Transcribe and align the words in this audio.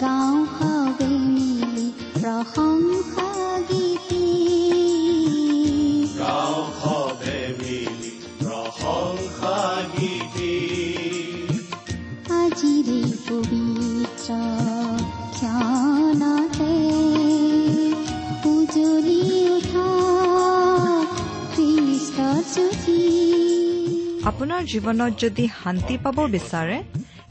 গাওঁ 0.00 0.40
সবে 0.56 1.10
মিলি 1.26 1.86
গীতি 9.96 10.54
আজিৰে 12.38 13.00
পবিত্ৰ 13.26 14.30
ক্ষণতে 15.36 16.74
উজলি 18.50 19.20
উঠা 19.48 19.88
আপোনাৰ 24.28 24.62
জীৱনত 24.72 25.12
যদি 25.18 25.44
শান্তি 25.60 25.94
পাব 26.04 26.18
বিচাৰে 26.34 26.78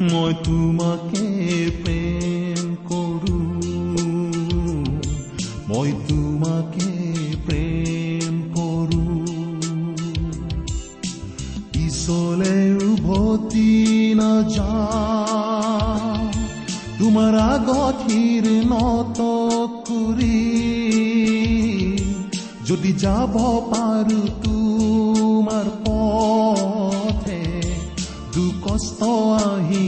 মই 0.00 0.32
তোমাকে 0.44 1.28
প্ৰেম 1.82 2.66
কৰো 2.86 3.38
মই 5.68 5.90
তোমাকে 6.08 6.90
প্ৰেম 7.46 8.34
কৰো 8.54 9.06
পিছলে 11.72 12.54
উভতি 12.84 13.72
নাযাওঁ 14.14 15.58
তোমাৰ 16.98 17.32
আগঠিৰ 17.48 18.44
নত 18.70 19.18
কৰি 19.88 20.40
যদি 22.68 22.90
যাব 23.02 23.34
পাৰো 23.70 24.22
তোমাৰ 24.44 25.66
পথে 25.84 27.42
দুকষ্ট 28.34 29.00
আহিলে 29.44 29.87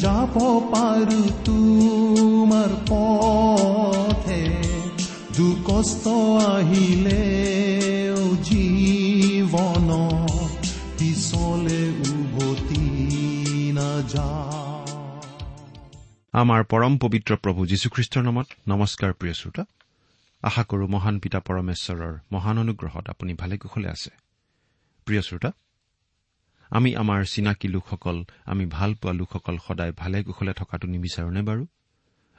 যাব 0.00 0.34
পাৰো 0.72 1.22
তোমাৰ 1.44 2.70
পথে 2.90 4.42
দুকষ্ট 5.36 6.04
আহিলে 6.54 7.22
জীৱন 8.44 9.88
পিছলে 10.98 11.80
উভতি 12.10 12.84
নাযাওঁ 13.72 14.86
আমাৰ 16.32 16.64
পৰম 16.64 16.92
পবিত্ৰ 16.98 17.36
প্ৰভু 17.36 17.66
যীশুখ্ৰীষ্টৰ 17.66 18.22
নামত 18.22 18.46
নমস্কাৰ 18.68 19.12
প্ৰিয় 19.12 19.34
শ্ৰোতা। 19.34 19.64
আশা 20.42 20.62
কৰো 20.64 20.86
মহান 20.86 21.18
পিতা 21.18 21.38
পৰমেশ্বৰৰ 21.40 22.14
মহান 22.32 22.58
অনুগ্ৰহত 22.58 23.04
আপুনি 23.08 23.32
ভালে 23.34 23.58
কুশলে 23.58 23.88
আছে। 23.88 24.10
প্ৰিয় 25.06 25.22
শ্ৰোতা 25.22 25.50
আমি 26.70 26.96
আমাৰ 26.96 27.24
চিনাকি 27.24 27.68
লোকসকল 27.68 28.24
আমি 28.44 28.66
ভাল 28.66 28.94
পোৱা 28.94 29.12
লোকসকল 29.12 29.58
সদায় 29.68 29.92
ভালে 29.92 30.24
কুশলে 30.24 30.52
থকাটো 30.52 30.88
নিবিচাৰোনে 30.88 31.42
বাৰু? 31.42 31.66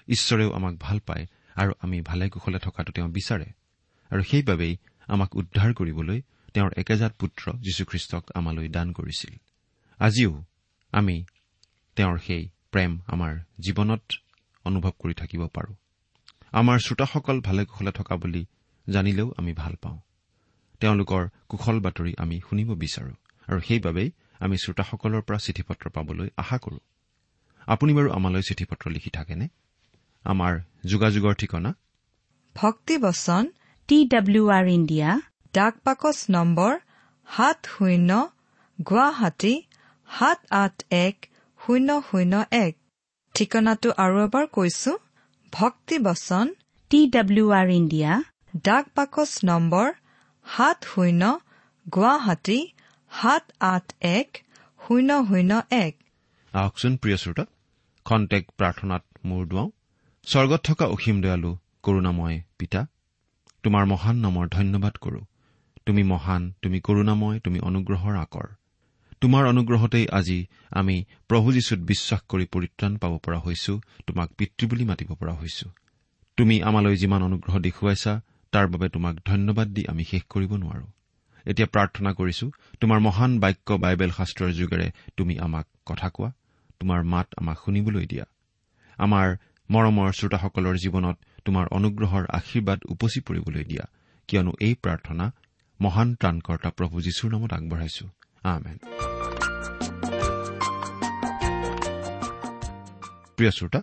ঈশ্বৰেও 0.08 0.52
আমাক 0.52 0.76
ভাল 0.80 1.00
পায় 1.00 1.28
আৰু 1.56 1.74
আমি 1.80 2.02
ভালে 2.02 2.30
কুশলে 2.30 2.60
থকাটো 2.60 2.92
তেওঁ 2.92 3.10
বিচাৰে। 3.10 3.46
আৰু 4.10 4.24
সেইবাবেই 4.24 4.78
আমাক 5.08 5.36
উদ্ধাৰ 5.36 5.74
কৰিবলৈ 5.74 6.22
তেওঁৰ 6.54 6.74
একেজাত 6.78 7.14
পুত্ৰ 7.20 7.52
যীশুখ্ৰীষ্টক 7.52 8.26
আমালৈ 8.36 8.70
দান 8.70 8.92
কৰিছিল। 8.92 9.38
আজিও 10.00 10.44
আমি 10.92 11.26
তেওঁৰ 11.96 12.18
সেই 12.18 12.50
প্ৰেম 12.72 13.00
আমাৰ 13.08 13.40
জীৱনত 13.60 14.02
অনুভৱ 14.66 14.92
কৰি 15.00 15.14
থাকিব 15.14 15.48
পাৰো। 15.48 15.76
আমাৰ 16.52 16.80
শ্ৰোতাসকল 16.80 17.42
ভালে 17.42 17.66
কুশলে 17.66 17.92
থকা 17.92 18.16
বুলি 18.16 18.46
জানিলেও 18.90 19.34
আমি 19.38 19.54
ভাল 19.54 19.76
পাওঁ। 19.76 20.00
তেওঁলোকৰ 20.80 21.28
কুশল 21.48 21.80
বাতৰি 21.80 22.14
আমি 22.18 22.42
শুনিব 22.50 22.74
বিচাৰো। 22.74 23.14
আৰু 23.52 23.62
সেইবাবেই 23.68 24.10
আমি 24.40 24.56
শ্ৰোতাসকলৰ 24.64 25.22
পৰা 25.28 25.40
চিঠি 25.46 25.64
পত্ৰ 25.70 25.86
পাবলৈ 25.96 26.28
আশা 26.44 26.58
কৰো। 26.64 26.78
আপুনি 27.68 27.92
বাৰু 27.98 28.10
আমালৈ 28.18 28.44
চিঠি 28.50 28.66
পত্ৰ 28.70 28.86
লিখি 28.96 29.12
থাকেনে? 29.18 29.46
আমাৰ 30.26 30.54
যোগাযোগৰ 30.92 31.34
ঠিকনা? 31.42 31.72
ভক্তিবচন 32.56 33.44
টি 33.90 33.98
ডাব্লিউ 34.14 34.46
আৰ 34.58 34.66
ইণ্ডিয়া 34.78 35.10
ডাক 35.54 35.74
বাকচ 35.86 36.18
নম্বৰ 36.30 36.74
সাত 37.28 37.60
শূন্য 37.74 38.10
গুৱাহাটী 38.80 39.54
সাত 40.10 40.40
আঠ 40.64 40.76
এক 41.00 41.16
শূন্য 41.60 41.90
শূন্য 42.10 42.34
এক। 42.66 42.74
ঠিকনাটো 43.36 43.90
আৰু 44.04 44.18
এবাৰ 44.26 44.46
কৈছো 44.58 44.92
ভক্তিবচন 45.54 46.48
টি 46.92 47.00
ডাব্লিউ 47.16 47.48
আৰ 47.60 47.70
ইণ্ডিয়া 47.80 48.12
ডাক 48.66 48.86
বাকচ 48.96 49.32
নম্বৰ 49.50 49.88
সাত 50.46 50.78
শূন্য 50.92 51.22
গুৱাহাটী 51.86 52.60
সাত 53.12 53.52
আঠ 53.60 53.86
এক 54.02 54.30
শূন্য 54.88 55.10
শূন্য 55.26 55.62
এক। 55.72 55.94
আহকচোন 56.54 56.98
প্ৰিয় 56.98 57.18
শ্ৰোতা 57.18 57.46
খন্তেক 58.06 58.44
প্ৰাৰ্থনাত 58.58 59.04
মূৰ 59.26 59.48
দুৱাওঁ। 59.48 59.70
স্বৰ্গত 60.26 60.62
থকা 60.64 60.86
অসীম 60.86 61.22
দয়ালু 61.22 61.58
কৰুণাময় 61.84 62.38
পিতা 62.60 62.82
তোমাৰ 63.64 63.86
মহান 63.86 64.16
নামৰ 64.16 64.48
ধন্যবাদ 64.48 64.96
কৰো। 64.96 65.22
তুমি 65.86 66.04
মহান 66.04 66.54
তুমি 66.62 66.80
কৰুণাময় 66.80 67.40
তুমি 67.40 67.60
অনুগ্ৰহৰ 67.60 68.16
আকৰ। 68.18 68.48
তোমাৰ 69.22 69.44
অনুগ্ৰহতেই 69.48 70.06
আজি 70.10 70.40
আমি 70.72 71.06
প্ৰভু 71.28 71.48
যীশুত 71.52 71.80
বিশ্বাস 71.80 72.22
কৰি 72.30 72.46
পৰিত্ৰাণ 72.46 72.98
পাব 72.98 73.14
পৰা 73.18 73.40
হৈছো 73.40 73.74
তোমাক 74.08 74.30
পিতৃ 74.38 74.68
বুলি 74.68 74.86
মাতিব 74.86 75.10
পৰা 75.16 75.34
হৈছো। 75.34 75.68
তুমি 76.38 76.56
আমালৈ 76.64 76.96
যিমান 76.96 77.22
অনুগ্ৰহ 77.24 77.60
দেখুৱাইছা 77.60 78.14
তাৰ 78.54 78.68
বাবে 78.68 78.90
তোমাক 78.90 79.16
ধন্যবাদ 79.26 79.68
দি 79.68 79.82
আমি 79.88 80.04
শেষ 80.04 80.24
কৰিব 80.30 80.52
নোৱাৰো। 80.56 80.88
এতিয়া 81.46 81.68
প্ৰাৰ্থনা 81.68 82.12
কৰিছো 82.14 82.46
তোমাৰ 82.82 83.00
মহান 83.00 83.40
বাক্য 83.40 83.74
বাইবেল 83.74 84.12
শাস্ত্ৰৰ 84.12 84.52
যোগেৰে 84.52 84.92
তুমি 85.18 85.40
আমাক 85.40 85.68
কথা 85.86 86.10
কোৱা 86.10 86.32
তোমাৰ 86.80 87.04
মাত 87.04 87.28
আমাক 87.38 87.58
শুনিবলৈ 87.66 88.06
দিয়া। 88.06 88.26
আমাৰ 88.98 89.28
মৰমৰ 89.70 90.12
শ্ৰোতাসকলৰ 90.12 90.76
জীৱনত 90.78 91.18
তোমাৰ 91.46 91.66
অনুগ্ৰহৰ 91.68 92.24
আশীৰ্বাদ 92.30 92.80
উপচি 92.86 93.20
পৰিবলৈ 93.20 93.64
দিয়া 93.64 93.86
কিয়নো 94.28 94.52
এই 94.62 94.74
প্ৰাৰ্থনা 94.74 95.32
মহান 95.82 96.16
ত্ৰাণকৰ্তা 96.16 96.70
প্ৰভু 96.70 97.02
যীশুৰ 97.02 97.32
নামত 97.32 97.54
আগবঢ়াইছো। 97.54 98.06
প্ৰিয় 103.38 103.52
শ্ৰোতা 103.52 103.82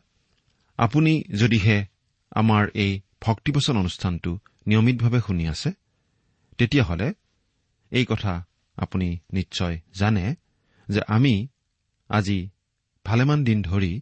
আপুনি 0.78 1.24
যদিহে 1.40 1.86
আমাৰ 2.30 2.68
এই 2.74 3.00
ভক্তিবচন 3.20 3.76
অনুষ্ঠানটো 3.76 4.38
নিয়মিতভাৱে 4.66 5.20
শুনি 5.26 5.48
আছে 5.48 5.70
তেতিয়াহ'লে 6.58 7.14
এই 7.90 8.06
কথা 8.08 8.46
আপুনি 8.76 9.18
নিশ্চয় 9.32 9.80
জানে 9.94 10.34
যে 10.88 11.00
আমি 11.08 11.48
আজি 12.08 12.48
ভালেমান 13.04 13.44
দিন 13.44 13.62
ধৰি 13.62 14.00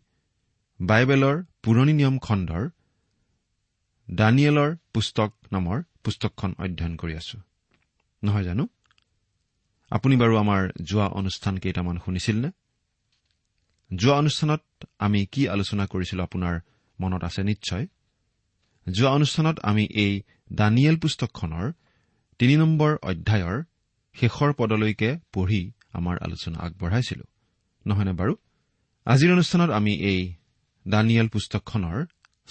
বাইবেলৰ 0.81 1.45
পুৰণি 1.63 1.93
নিয়ম 1.93 2.19
খণ্ডৰ 2.19 2.69
দানিয়েলৰ 4.11 4.77
পুস্তক 4.93 5.35
নামৰ 5.53 5.83
পুস্তকখন 6.05 6.55
অধ্যয়ন 6.59 6.97
কৰি 6.97 7.17
আছো। 7.17 7.39
নহয় 8.25 8.45
জানো? 8.45 8.69
আপুনি 9.91 10.17
বাৰু 10.17 10.37
আমাৰ 10.37 10.71
যোৱা 10.83 11.07
অনুষ্ঠান 11.07 11.57
কেইটামান 11.57 11.99
শুনিছিল 12.05 12.37
নে 12.45 12.51
যোৱা 13.97 14.19
অনুষ্ঠানত 14.19 14.63
আমি 14.99 15.27
কি 15.27 15.49
আলোচনা 15.49 15.87
কৰিছিলো 15.87 16.23
আপোনাৰ 16.23 16.61
মনত 17.01 17.25
আছে 17.25 17.43
নিশ্চয়? 17.43 17.87
যোৱা 18.93 19.11
অনুষ্ঠানত 19.11 19.61
আমি 19.61 19.89
এই 19.95 20.23
দানিয়েল 20.53 20.97
পুস্তকখনৰ 20.99 21.73
তিনি 22.39 22.57
নম্বৰ 22.57 22.97
অধ্যায়ৰ 23.03 23.63
শেষৰ 24.21 24.53
পদলৈকে 24.53 25.19
পঢ়ি 25.33 25.73
আমাৰ 25.93 26.19
আলোচনা 26.19 26.59
আগবঢ়াইছিলো। 26.59 27.25
নহয়নে 27.87 28.13
বাৰু? 28.13 28.37
আজিৰ 29.05 29.33
অনুষ্ঠানত 29.33 29.71
আমি 29.71 29.95
এই 29.95 30.35
দানিয়েল 30.89 31.29
পুস্তকখনৰ 31.29 32.07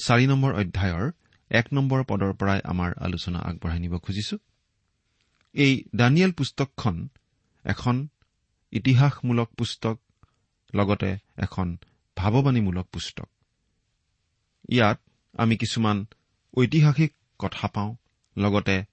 চাৰি 0.06 0.28
নম্বৰ 0.28 0.54
অধ্যায়ৰ 0.54 1.12
এক 1.50 1.74
নম্বৰ 1.74 2.04
পদৰ 2.04 2.34
পৰাই 2.34 2.60
আমাৰ 2.64 2.94
আলোচনা 3.00 3.40
আগবঢ়াই 3.40 3.80
নিব 3.80 3.98
খুজিছো। 3.98 4.38
এই 5.54 5.84
দানিয়েল 5.96 6.32
পুস্তকখন 6.32 7.08
এখন 7.64 8.08
ইতিহাসমূলক 8.72 9.50
পুস্তক 9.54 10.02
লগতে 10.74 11.18
এখন 11.38 11.78
ভাৱবাণীমূলক 12.18 12.86
পুস্তক। 12.86 13.30
ইয়াত 14.70 15.00
আমি 15.34 15.58
কিছুমান 15.58 16.06
ঐতিহাসিক 16.58 17.14
কথা 17.40 17.68
পাওঁ 17.68 17.96
লগতে 18.38 18.84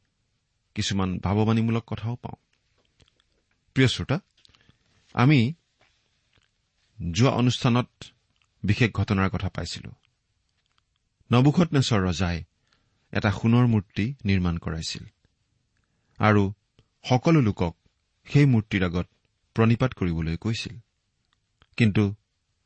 কিছুমান 0.74 1.18
ভাৱবাণীমূলক 1.18 1.84
কথাও 1.86 2.16
পাওঁ। 2.16 2.41
প্ৰিয় 3.76 3.88
শ্ৰোতা 3.88 4.16
আমি 5.14 5.40
যোৱা 7.12 7.30
অনুষ্ঠানত 7.30 7.88
বিশেষ 8.62 8.90
ঘটনাৰ 8.90 9.28
কথা 9.30 9.48
পাইছিলো। 9.48 9.90
নবুখত 11.30 11.68
নেচৰ 11.72 12.00
ৰজাই 12.08 12.38
এটা 13.12 13.30
সোণৰ 13.30 13.66
মূৰ্তি 13.66 14.04
নিৰ্মাণ 14.24 14.58
কৰাইছিল 14.58 15.04
আৰু 16.18 16.42
সকলো 17.04 17.40
লোকক 17.40 17.74
সেই 18.26 18.46
মূৰ্তিৰ 18.46 18.82
আগত 18.84 19.06
প্ৰণিপাত 19.56 19.90
কৰিবলৈ 19.94 20.36
কৈছিল। 20.36 20.74
কিন্তু 21.76 22.04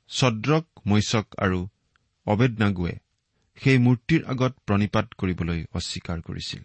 ছদ্ৰক 0.08 0.64
মৈচক 0.86 1.26
আৰু 1.38 1.60
অবেদনাগুৱে 2.26 2.94
সেই 3.56 3.78
মূৰ্তিৰ 3.78 4.20
আগত 4.24 4.52
প্ৰণিপাত 4.66 5.06
কৰিবলৈ 5.14 5.60
অস্বীকাৰ 5.72 6.18
কৰিছিল। 6.20 6.62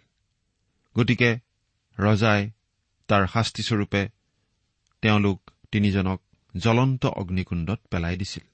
গতিকে 0.96 1.30
ৰজাই 1.98 2.50
তাৰ 3.08 3.22
শাস্তিস্বৰূপে 3.26 4.02
তেওঁলোক 5.02 5.50
তিনিজনক 5.72 6.22
জ্বলন্ত 6.56 7.06
অগ্নিকুণ্ডত 7.06 7.80
পেলাই 7.90 8.16
দিছিল। 8.16 8.44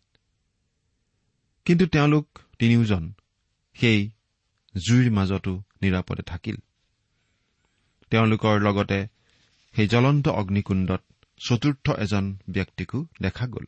কিন্তু 1.65 1.87
তেওঁলোক 1.87 2.39
তিনিওজন 2.59 3.13
সেই 3.75 4.11
জুইৰ 4.87 5.11
মাজতো 5.11 5.63
নিৰাপদে 5.83 6.23
থাকিল। 6.23 6.57
তেওঁলোকৰ 8.11 8.61
লগতে 8.61 9.09
সেই 9.77 9.89
জ্বলন্ত 9.89 10.29
অগ্নিকুণ্ডত 10.29 11.03
চতুৰ্থ 11.39 11.91
এজন 11.91 12.37
ব্যক্তিকো 12.51 13.07
দেখা 13.23 13.47
গ'ল। 13.47 13.65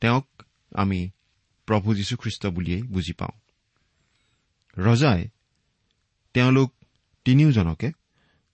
তেওঁক 0.00 0.42
আমি 0.74 1.10
প্ৰভু 1.66 1.94
যীশুখ্ৰীষ্ট 1.94 2.46
বুলিয়েই 2.46 2.82
বুজি 2.82 3.12
পাওঁ। 3.12 3.40
ৰজাই 4.76 5.28
তেওঁলোক 6.34 6.72
তিনিওজনকে 7.24 7.92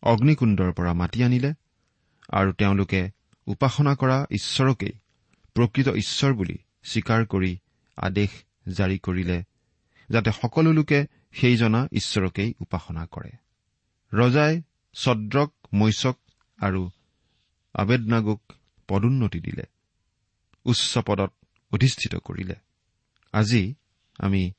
অগ্নিকুণ্ডৰ 0.03 0.73
পৰা 0.73 0.93
মাতি 0.93 1.25
আনিলে 1.25 1.55
আৰু 2.33 2.53
তেওঁলোকে 2.53 3.11
উপাসনা 3.47 3.95
কৰা 3.95 4.27
ঈশ্বৰকেই 4.31 4.93
প্ৰকৃত 5.55 5.89
ঈশ্বৰ 5.89 6.33
বুলি 6.33 6.57
স্বীকাৰ 6.85 7.27
কৰি 7.27 7.53
আদেশ 7.97 8.31
জাৰি 8.69 8.99
কৰিলে 8.99 9.39
যাতে 10.11 10.31
সকলো 10.33 10.73
লোকে 10.73 11.07
সেই 11.33 11.57
জনা 11.57 11.89
ঈশ্বৰকেই 11.93 12.55
উপাসনা 12.61 13.07
কৰে। 13.07 13.33
ৰজাই 14.13 14.63
ছদ্ৰক 14.95 15.53
মৈচক 15.75 16.17
আৰু 16.59 16.91
আবেদনাগুক 17.75 18.53
পদোন্নতি 18.89 19.41
দিলে 19.41 19.65
উচ্চ 20.65 20.99
পদত 20.99 21.33
অধিষ্ঠিত 21.73 22.15
কৰিলে। 22.17 22.55
আজি 23.33 23.75
আমি 24.19 24.53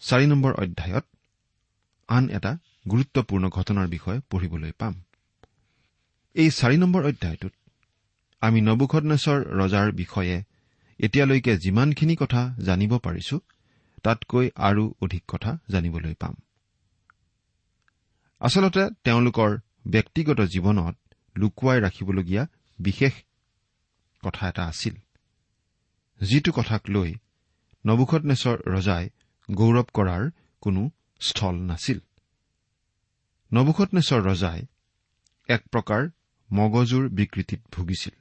চাৰি 0.00 0.26
নম্বৰ 0.26 0.52
অধ্যায়ত 0.54 1.04
আন 2.08 2.30
এটা 2.30 2.58
গুৰুত্বপূৰ্ণ 2.90 3.48
ঘটনাৰ 3.48 3.88
বিষয়ে 3.88 4.20
পঢ়িবলৈ 4.30 4.72
পাম। 4.72 5.02
এই 6.36 6.50
চাৰি 6.50 6.76
নম্বৰ 6.76 7.02
অধ্যায়টোত 7.06 7.52
আমি 8.42 8.60
নবুখনেশ্বৰ 8.60 9.38
ৰজাৰ 9.56 9.92
বিষয়ে 9.92 10.36
এতিয়ালৈকে 11.00 11.52
যিমানখিনি 11.56 12.16
কথা 12.16 12.42
জানিব 12.64 12.92
পাৰিছো 12.98 13.36
তাতকৈ 14.02 14.50
আৰু 14.68 14.94
অধিক 15.02 15.22
কথা 15.28 15.58
জানিবলৈ 15.68 16.14
পাম। 16.14 16.34
আচলতে 18.40 18.82
তেওঁলোকৰ 19.04 19.50
ব্যক্তিগত 19.86 20.40
জীৱনত 20.40 20.96
লুকুৱাই 21.36 21.78
ৰাখিবলগীয়া 21.80 22.42
বিশেষ 22.78 23.14
কথা 24.22 24.48
এটা 24.48 24.64
আছিল। 24.66 24.94
যিটো 26.20 26.52
কথাক 26.52 26.82
লৈ 26.88 27.10
নবুখনেশ্বৰ 27.86 28.56
ৰজাই 28.66 29.04
গৌৰৱ 29.48 29.88
কৰাৰ 29.94 30.22
কোনো 30.62 30.82
স্থল 31.20 31.56
নাছিল। 31.62 31.98
নবুখনেশ্বৰ 33.52 34.20
ৰজাই 34.22 34.60
এক 35.48 35.62
প্ৰকাৰ 35.72 36.02
মগজুৰ 36.52 37.08
বিকৃতিত 37.08 37.60
ভুগিছিল। 37.72 38.14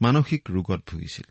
মানসিক 0.00 0.50
ৰোগত 0.50 0.80
ভুগিছিল। 0.86 1.24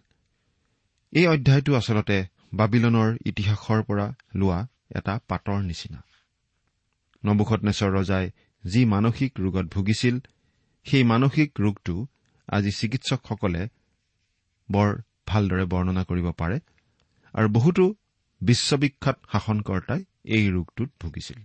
এই 1.11 1.27
অধ্যায়টো 1.27 1.75
আচলতে 1.75 2.25
বাবিলনৰ 2.53 3.17
ইতিহাসৰ 3.25 3.83
পৰা 3.83 4.13
লোৱা 4.35 4.67
এটা 4.95 5.19
পাতৰ 5.27 5.61
নিচিনা। 5.61 6.03
নবুখনেশ্বৰ 7.25 7.91
ৰজাই 7.91 8.31
যি 8.65 8.85
মানসিক 8.85 9.39
ৰোগত 9.39 9.65
ভুগিছিল 9.65 10.19
সেই 10.83 11.03
মানসিক 11.03 11.51
ৰোগটো 11.59 12.05
আজি 12.47 12.71
চিকিৎসকসকলে 12.71 13.67
বৰ 14.71 15.01
ভালদৰে 15.27 15.65
বৰ্ণনা 15.65 16.03
কৰিব 16.03 16.31
পাৰে 16.31 16.59
আৰু 17.33 17.49
বহুতো 17.49 17.95
বিশ্ববিখ্যাত 18.41 19.19
শাসনকৰ্তাই 19.31 20.03
এই 20.25 20.51
ৰোগটোত 20.51 20.89
ভুগিছিল। 21.01 21.37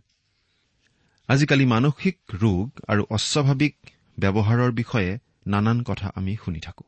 আজিকালি 1.28 1.66
মানসিক 1.66 2.18
ৰোগ 2.34 2.70
আৰু 2.88 3.06
অস্বাভাৱিক 3.10 3.76
ব্যৱহাৰৰ 4.18 4.72
বিষয়ে 4.72 5.18
নানান 5.46 5.82
কথা 5.82 6.12
আমি 6.14 6.36
শুনি 6.36 6.60
থাকো। 6.60 6.84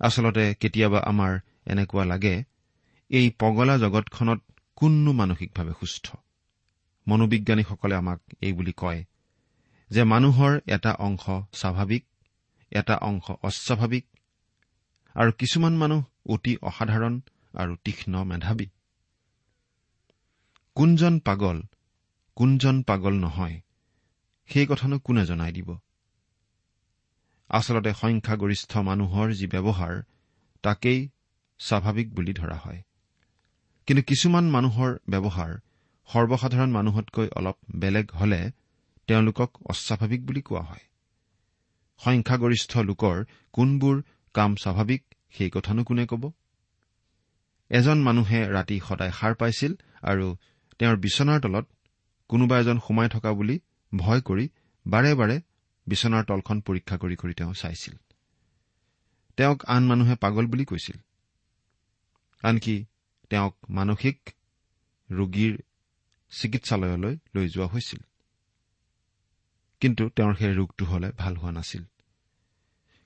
আচলতে 0.00 0.54
কেতিয়াবা 0.54 1.00
আমাৰ 1.00 1.32
এনেকুৱা 1.66 2.04
লাগে 2.04 2.44
এই 3.10 3.30
পগলা 3.38 3.78
জগতখনত 3.78 4.40
কোননো 4.76 5.12
মানসিকভাৱে 5.12 5.72
সুস্থ। 5.80 6.06
মনোবিজ্ঞানীসকলে 7.06 7.94
আমাক 7.94 8.20
এই 8.40 8.52
বুলি 8.52 8.72
কয় 8.76 9.04
যে 9.90 10.02
মানুহৰ 10.04 10.52
এটা 10.66 10.92
অংশ 10.92 11.24
স্বাভাৱিক 11.52 12.04
এটা 12.70 12.96
অংশ 12.96 13.30
অস্বাভাৱিক 13.42 14.04
আৰু 15.14 15.32
কিছুমান 15.32 15.74
মানুহ 15.76 16.02
অতি 16.26 16.56
অসাধাৰণ 16.62 17.20
আৰু 17.54 17.76
তীক্ষ্ণ 17.84 18.24
মেধাৱী। 18.24 18.66
কোনজন 20.74 21.18
পাগল 21.18 21.62
কোনজন 22.34 22.82
পাগল 22.82 23.14
নহয় 23.14 23.60
সেই 24.46 24.66
কথানো 24.66 24.98
কোনে 24.98 25.26
জনাই 25.26 25.52
দিব? 25.52 25.76
আচলতে 27.48 27.92
সংখ্যাগৰিষ্ঠ 27.94 28.76
মানুহৰ 28.78 29.32
যি 29.32 29.46
ব্যৱহাৰ 29.46 30.02
তাকেই 30.62 31.08
স্বাভাৱিক 31.58 32.14
বুলি 32.14 32.32
ধৰা 32.32 32.56
হয়। 32.56 32.82
কিন্তু 33.86 34.02
কিছুমান 34.02 34.44
মানুহৰ 34.50 34.90
ব্যৱহাৰ 35.08 35.52
সৰ্বসাধাৰণ 36.08 36.70
মানুহতকৈ 36.70 37.28
অলপ 37.36 37.56
বেলেগ 37.76 38.06
হলে 38.14 38.50
তেওঁলোকক 39.06 39.50
অস্বাভাৱিক 39.66 40.26
বুলি 40.26 40.42
কোৱা 40.42 40.60
হয়। 40.60 40.84
সংখ্যাগৰিষ্ঠ 41.98 42.78
লোকৰ 42.78 43.24
কোনবোৰ 43.52 44.02
কাম 44.34 44.56
স্বাভাৱিক 44.56 45.02
সেই 45.30 45.50
কথানো 45.50 45.84
কোনে 45.84 46.06
কব? 46.06 46.32
এজন 47.70 47.98
মানুহে 48.02 48.40
ৰাতি 48.48 48.80
সদায় 48.88 49.12
সাৰ 49.12 49.34
পাইছিল 49.34 49.72
আৰু 50.02 50.36
তেওঁৰ 50.78 50.96
বিচনাৰ 50.96 51.40
তলত 51.40 51.66
কোনোবা 52.28 52.60
এজন 52.60 52.78
সোমাই 52.78 53.08
থকা 53.08 53.32
বুলি 53.32 53.60
ভয় 53.96 54.20
কৰি 54.20 54.48
বাৰে 54.86 55.14
বাৰে 55.14 55.40
বিচনাৰ 55.86 56.24
তলখন 56.24 56.60
পৰীক্ষা 56.60 56.96
কৰি 56.96 57.16
কৰি 57.16 57.34
তেওঁ 57.34 57.54
চাইছিল। 57.54 57.94
তেওঁক 59.36 59.64
আন 59.64 59.86
মানুহে 59.86 60.14
পাগল 60.14 60.46
বুলি 60.46 60.64
কৈছিল। 60.64 60.96
আনকি 62.42 62.84
তেওঁক 63.30 63.56
মানসিক 63.68 64.30
ৰোগীৰ 65.10 65.62
চিকিৎসালয়লৈ 66.30 67.16
লৈ 67.34 67.48
যোৱা 67.48 67.66
হৈছিল। 67.66 67.98
কিন্তু 69.80 70.08
তেওঁৰ 70.08 70.34
সেই 70.34 70.54
ৰোগটো 70.54 70.84
হলে 70.84 71.12
ভাল 71.16 71.36
হোৱা 71.36 71.52
নাছিল। 71.52 71.84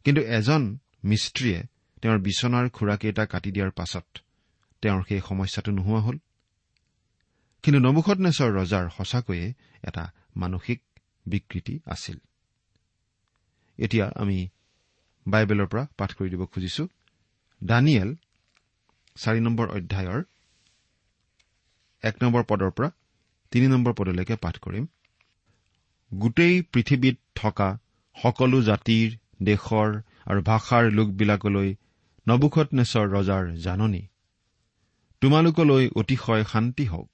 কিন্তু 0.04 0.23
এজন 0.23 0.78
মিস্ত্ৰীয়ে 1.04 1.62
তেওঁৰ 2.02 2.18
বিচনাৰ 2.18 2.71
খুৰাকেইটা 2.71 3.26
কাটি 3.26 3.52
দিয়াৰ 3.52 3.71
পাছত 3.71 4.18
তেওঁৰ 4.83 5.02
সেই 5.09 5.21
সমস্যাটো 5.21 5.71
নোহোৱা 5.73 6.00
হল। 6.00 6.18
কিন্তু 7.62 7.78
নবুখনেশ্বৰ 7.80 8.50
ৰজাৰ 8.52 8.90
সঁচাকৈয়ে 8.97 9.54
এটা 9.83 10.12
মানসিক 10.38 10.83
বিকৃতি 11.26 11.80
আছিল। 11.87 12.18
এতিয়া 13.78 14.11
আমি 14.16 14.49
বাইবেলৰ 15.26 15.66
পৰা 15.66 15.87
পাঠ 15.99 16.14
কৰি 16.14 16.30
দিব 16.30 16.45
খুজিছো। 16.45 16.88
দানিয়েল 17.64 18.14
চাৰি 19.16 19.40
নম্বৰ 19.40 19.68
অধ্যায়ৰ 19.68 20.23
এক 22.02 22.16
নম্বৰ 22.23 22.42
পদৰ 22.49 22.71
পৰা 22.71 22.90
তিনি 23.50 23.68
নম্বৰ 23.68 23.92
পদলৈকে 23.92 24.37
পাঠ 24.37 24.59
কৰিম। 24.59 24.87
গোটেই 26.14 26.62
পৃথিৱীত 26.62 27.18
থকা 27.35 27.78
সকলো 28.23 28.62
জাতিৰ 28.62 29.18
দেশৰ 29.42 30.00
আৰু 30.25 30.42
ভাষাৰ 30.42 30.92
লোকবিলাকলৈ 30.92 31.75
নবুখনেশ্বৰ 32.28 33.09
ৰজাৰ 33.09 33.57
জাননী। 33.57 34.07
তোমালোকলৈ 35.21 35.88
অতিশয় 35.97 36.45
শান্তি 36.45 36.85
হওক। 36.85 37.11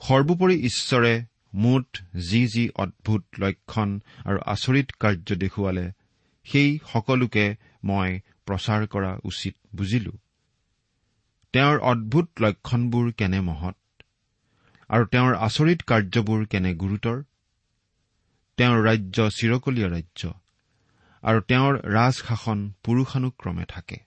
সৰ্বোপৰি 0.00 0.54
ঈশ্বৰে 0.54 1.24
মুঠ 1.54 2.02
যি 2.30 2.46
যি 2.46 2.68
অদ্ভুত 2.74 3.24
লক্ষণ 3.38 4.00
আৰু 4.24 4.38
আচৰিত 4.46 4.90
কাৰ্য 5.00 5.34
দেখুৱালে 5.34 5.92
সেই 6.44 6.78
সকলোকে 6.92 7.56
মই 7.84 8.20
প্ৰচাৰ 8.46 8.86
কৰা 8.86 9.18
উচিত 9.24 9.54
বুজিলো। 9.76 10.12
তেওঁৰ 11.52 11.78
অদ্ভুত 11.78 12.28
লক্ষণবোৰ 12.40 13.12
কেনে 13.12 13.40
মহৎ? 13.40 13.76
আৰু 14.88 15.04
তেওঁৰ 15.06 15.34
আচৰিত 15.34 15.80
কাৰ্যবোৰ 15.82 16.46
কেনে 16.46 16.74
গুৰুতৰ? 16.74 17.22
তেওঁৰ 18.56 18.78
ৰাজ্য 18.84 19.30
চিৰকলীয়া 19.30 19.88
ৰাজ্য 19.88 20.22
আৰু 21.22 21.40
তেওঁৰ 21.40 21.74
ৰাজশাসন 21.90 22.72
পুৰুষানুক্ৰমে 22.84 23.64
থাকে। 23.64 23.98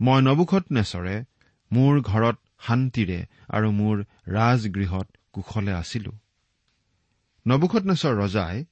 মই 0.00 0.22
নবুখত 0.22 0.64
নেচৰে 0.72 1.24
মোৰ 1.72 2.00
ঘৰত 2.00 2.36
শান্তিৰে 2.66 3.26
আৰু 3.50 3.70
মোৰ 3.70 4.04
ৰাজগৃহত 4.28 5.08
কুশলে 5.32 5.72
আছিলো। 5.72 6.12
নবুখনেশ্বৰ 7.48 8.14
ৰজাই 8.14 8.64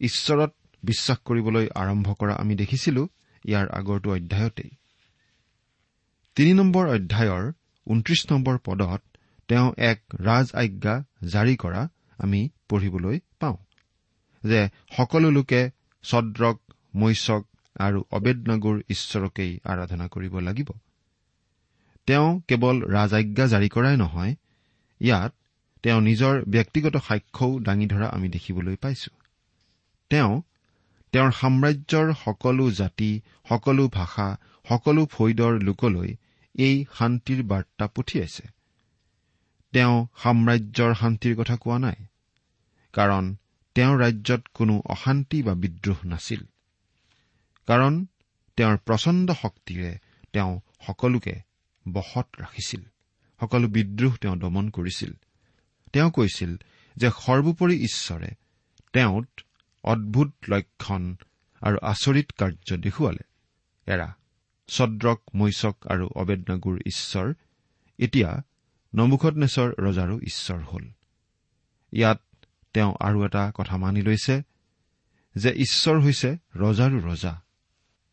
ঈশ্বৰত 0.00 0.52
বিশ্বাস 0.82 1.18
কৰিবলৈ 1.18 1.66
আৰম্ভ 1.74 2.14
কৰা 2.14 2.34
আমি 2.34 2.54
দেখিছিলো 2.56 3.02
ইয়াৰ 3.44 3.66
আগৰটো 3.68 4.08
অধ্যায়তেই। 4.10 4.70
তিনি 6.36 6.52
নম্বৰ 6.54 6.84
অধ্যায়ৰ 6.88 7.52
ঊনত্ৰিশ 7.86 8.32
নম্বৰ 8.32 8.58
পদত 8.64 9.02
তেওঁ 9.48 9.74
এক 9.78 10.00
ৰাজ 10.14 10.46
আজ্ঞা 10.54 10.94
জাৰি 11.28 11.56
কৰা 11.56 11.88
আমি 12.18 12.48
পঢ়িবলৈ 12.68 13.20
পাওঁ 13.40 13.56
যে 14.46 14.68
সকলো 14.96 15.30
লোকে 15.30 15.70
ছদ্ৰক 16.02 16.56
মৈচক 16.94 17.42
আৰু 17.80 18.04
অবেদনগুৰ 18.10 18.82
ঈশ্বৰকেই 18.88 19.60
আৰাধনা 19.64 20.06
কৰিব 20.08 20.38
লাগিব। 20.38 20.68
তেওঁ 22.06 22.40
কেৱল 22.48 22.76
ৰাজ 22.88 23.10
আজ্ঞা 23.14 23.46
জাৰি 23.46 23.68
কৰাই 23.68 23.96
নহয় 23.96 24.32
ইয়াত 25.00 25.34
তেওঁ 25.84 26.00
নিজৰ 26.00 26.34
ব্যক্তিগত 26.44 26.94
সাক্ষ্যও 27.08 27.50
দাঙি 27.60 27.86
ধৰা 27.86 28.06
আমি 28.08 28.28
দেখিবলৈ 28.28 28.76
পাইছো। 28.76 29.10
তেওঁ 30.10 30.32
তেওঁৰ 31.12 31.30
সাম্ৰাজ্যৰ 31.30 32.06
সকলো 32.24 32.64
জাতি 32.70 33.10
সকলো 33.48 33.84
ভাষা 33.88 34.28
সকলো 34.68 35.02
ফৈদৰ 35.06 35.52
লোকলৈ 35.62 36.10
এই 36.54 36.76
শান্তিৰ 36.98 37.40
বাৰ্তা 37.42 37.86
পঠিয়াইছে। 37.86 38.44
তেওঁ 39.72 39.96
সাম্ৰাজ্যৰ 40.22 40.92
শান্তিৰ 40.94 41.34
কথা 41.36 41.56
কোৱা 41.56 41.78
নাই 41.78 41.98
কাৰণ 42.94 43.24
তেওঁৰ 43.76 43.96
ৰাজ্যত 44.00 44.42
কোনো 44.54 44.74
অশান্তি 44.86 45.38
বা 45.42 45.54
বিদ্ৰোহ 45.54 45.98
নাছিল। 46.04 46.42
কাৰণ 47.68 47.94
তেওঁৰ 48.58 48.76
প্ৰচণ্ড 48.86 49.26
শক্তিৰে 49.42 49.90
তেওঁ 50.32 50.52
সকলোকে 50.86 51.34
বশত 51.86 52.26
ৰাখিছিল 52.40 52.82
সকলো 53.40 53.66
বিদ্ৰোহ 53.68 54.12
তেওঁ 54.16 54.36
দমন 54.36 54.66
কৰিছিল। 54.70 55.12
তেওঁ 55.92 56.10
কৈছিল 56.10 56.56
যে 56.96 57.10
সৰ্বোপৰি 57.10 57.84
ঈশ্বৰে 57.84 58.30
তেওঁত 58.92 59.40
অদ্ভুত 59.84 60.32
লক্ষণ 60.48 61.16
আৰু 61.62 61.78
আচৰিত 61.82 62.32
কাৰ্য 62.32 62.76
দেখুৱালে। 62.76 63.24
এৰা 63.92 64.14
ছদ্ৰক 64.68 65.22
মৈচক 65.34 65.76
আৰু 65.86 66.08
অবেদনাগুৰ 66.14 66.78
ঈশ্বৰ 66.86 67.34
এতিয়া 67.98 68.42
নমুখনেশ্বৰ 68.94 69.74
ৰজাৰো 69.78 70.20
ঈশ্বৰ 70.20 70.58
হ'ল। 70.58 70.84
ইয়াত 71.92 72.22
তেওঁ 72.74 72.94
আৰু 73.00 73.24
এটা 73.24 73.52
কথা 73.54 73.76
মানি 73.76 74.02
লৈছে 74.02 74.42
যে 75.34 75.50
ঈশ্বৰ 75.50 76.00
হৈছে 76.00 76.36
ৰজাৰো 76.56 77.00
ৰজা। 77.00 77.40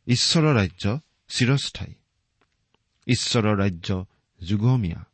ঈশ্বৰৰ 0.07 0.55
ৰাজ্য 0.55 1.00
চিৰস্থায়ী। 1.27 1.93
ঈশ্বৰৰ 3.07 3.57
ৰাজ্য 3.57 4.05
যুগমীয়া। 4.41 5.05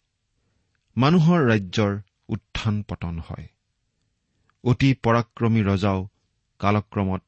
মানুহৰ 0.97 1.47
ৰাজ্যৰ 1.47 1.99
উত্থান 2.27 2.83
পতন 2.83 3.19
হয়। 3.19 3.47
অতি 4.63 4.93
পৰাক্ৰমী 4.93 5.63
ৰজাও 5.63 6.07
কালক্ৰমত 6.59 7.21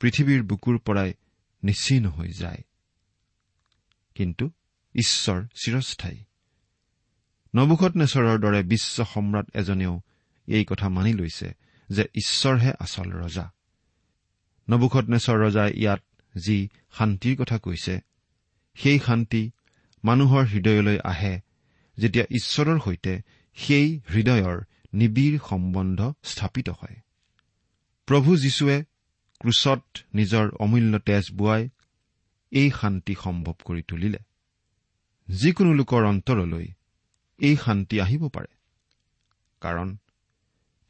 পৃথিৱীৰ 0.00 0.42
বুকুৰ 0.42 0.78
পৰাই 0.78 1.14
নিশ্চিহ্ন 1.64 2.08
হৈ 2.08 2.28
যায়। 2.32 2.58
কিন্তু 4.14 4.50
ঈশ্বৰ 4.94 5.46
চিৰস্থায়ী। 5.64 6.24
নবুখনেশ্বৰৰ 7.54 8.38
দৰে 8.38 8.62
বিশ্ব 8.62 9.04
সম্ৰাট 9.04 9.46
এজনেও 9.54 10.00
এই 10.46 10.64
কথা 10.64 10.88
মানি 10.88 11.12
লৈছে 11.12 11.54
যে 11.90 12.02
ঈশ্বৰহে 12.02 12.72
আচল 12.78 13.12
ৰজা। 13.12 13.50
নবুখনেশ্বৰ 14.70 15.38
ৰজাই 15.38 15.72
ইয়াত 15.74 16.02
যি 16.38 16.68
শান্তিৰ 16.98 17.36
কথা 17.36 17.58
কৈছে 17.58 18.00
সেই 18.74 18.98
শান্তি 18.98 19.50
মানুহৰ 20.04 20.44
হৃদয়লৈ 20.44 20.98
আহে 20.98 21.40
যেতিয়া 21.98 22.24
ঈশ্বৰৰ 22.30 22.80
সৈতে 22.80 23.20
সেই 23.54 24.00
হৃদয়ৰ 24.08 24.60
নিবিড় 24.94 25.38
সম্বন্ধ 25.48 26.12
স্থাপিত 26.24 26.68
হয়। 26.68 26.96
প্ৰভু 28.06 28.36
যীশুৱে 28.36 28.84
ক্ৰুচত 29.40 29.82
নিজৰ 30.14 30.50
অমূল্য 30.60 30.98
তেজ 30.98 31.30
বোৱাই 31.32 31.68
এই 32.50 32.70
শান্তি 32.70 33.14
সম্ভৱ 33.14 33.54
কৰি 33.64 33.82
তুলিলে। 33.82 34.18
যিকোনো 35.28 35.72
লোকৰ 35.72 36.04
অন্তৰলৈ 36.04 36.68
এই 37.38 37.56
শান্তি 37.56 38.00
আহিব 38.00 38.28
পাৰে। 38.28 38.56
কাৰণ 39.60 39.96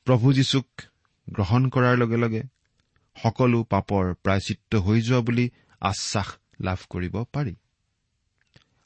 প্ৰভু 0.04 0.32
যীশুক 0.32 0.66
গ্ৰহণ 1.30 1.68
কৰাৰ 1.68 1.98
লগে 1.98 2.16
লগে 2.16 2.42
সকলো 3.22 3.64
পাপৰ 3.64 4.14
প্ৰায়চিত্ৰ 4.14 4.78
হৈ 4.78 5.00
যোৱা 5.00 5.20
বুলি 5.20 5.50
আশ্বাস 5.80 6.26
লাভ 6.60 6.78
কৰিব 6.90 7.24
পাৰি। 7.24 7.54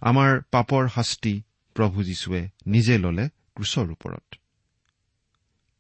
আমাৰ 0.01 0.41
পাপৰ 0.51 0.89
শাস্তি 0.89 1.43
প্ৰভু 1.75 2.05
যীশুৱে 2.05 2.49
নিজে 2.67 2.99
ললে 2.99 3.29
ক্ৰুচৰ 3.57 3.91
ওপৰত। 3.91 4.35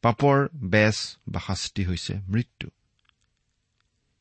পাপৰ 0.02 0.48
বেচ 0.54 1.18
বা 1.28 1.40
শাস্তি 1.40 1.84
হৈছে 1.84 2.14
মৃত্যু। 2.20 2.68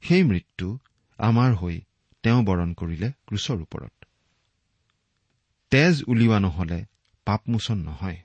সেই 0.01 0.23
মৃত্যু 0.23 0.79
আমাৰ 1.17 1.55
হৈ 1.55 1.81
তেওঁ 2.23 2.43
বৰণ 2.43 2.73
কৰিলে 2.73 3.11
ক্ৰুচৰ 3.27 3.61
ওপৰত। 3.61 4.05
তেজ 5.71 6.03
উলিওৱা 6.07 6.39
নহলে 6.39 6.85
পাপমোচন 7.25 7.77
নহয়। 7.77 8.17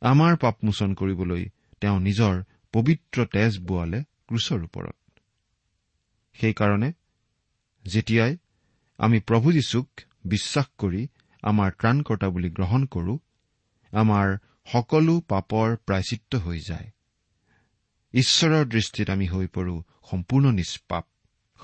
আমাৰ 0.00 0.36
পাপমোচন 0.36 0.94
কৰিবলৈ 0.94 1.48
তেওঁ 1.80 2.00
নিজৰ 2.00 2.42
পবিত্ৰ 2.72 3.26
তেজ 3.26 3.58
বোৱালে 3.58 4.02
ক্ৰুচৰ 4.02 4.64
ওপৰত। 4.64 4.96
সেইকাৰণে 6.34 6.92
যেতিয়াই 7.84 8.36
আমি 8.98 9.20
প্ৰভু 9.20 9.52
যীশুক 9.52 9.88
বিশ্বাস 10.24 10.66
কৰি 10.78 11.08
আমাৰ 11.42 11.70
ত্ৰাণকৰ্তা 11.70 12.28
বুলি 12.28 12.50
গ্ৰহণ 12.50 12.86
কৰো 12.86 13.18
আমাৰ 13.92 14.36
সকলো 14.72 15.20
পাপৰ 15.20 15.76
প্ৰায়চিত্ৰ 15.76 16.38
হৈ 16.38 16.60
যায়। 16.60 16.90
ঈশ্বৰৰ 18.12 18.64
দৃষ্টিত 18.64 19.10
আমি 19.10 19.26
হৈ 19.26 19.46
পৰো 19.46 19.82
সম্পূৰ্ণ 20.10 20.50
নিষ্পাপ 20.50 21.06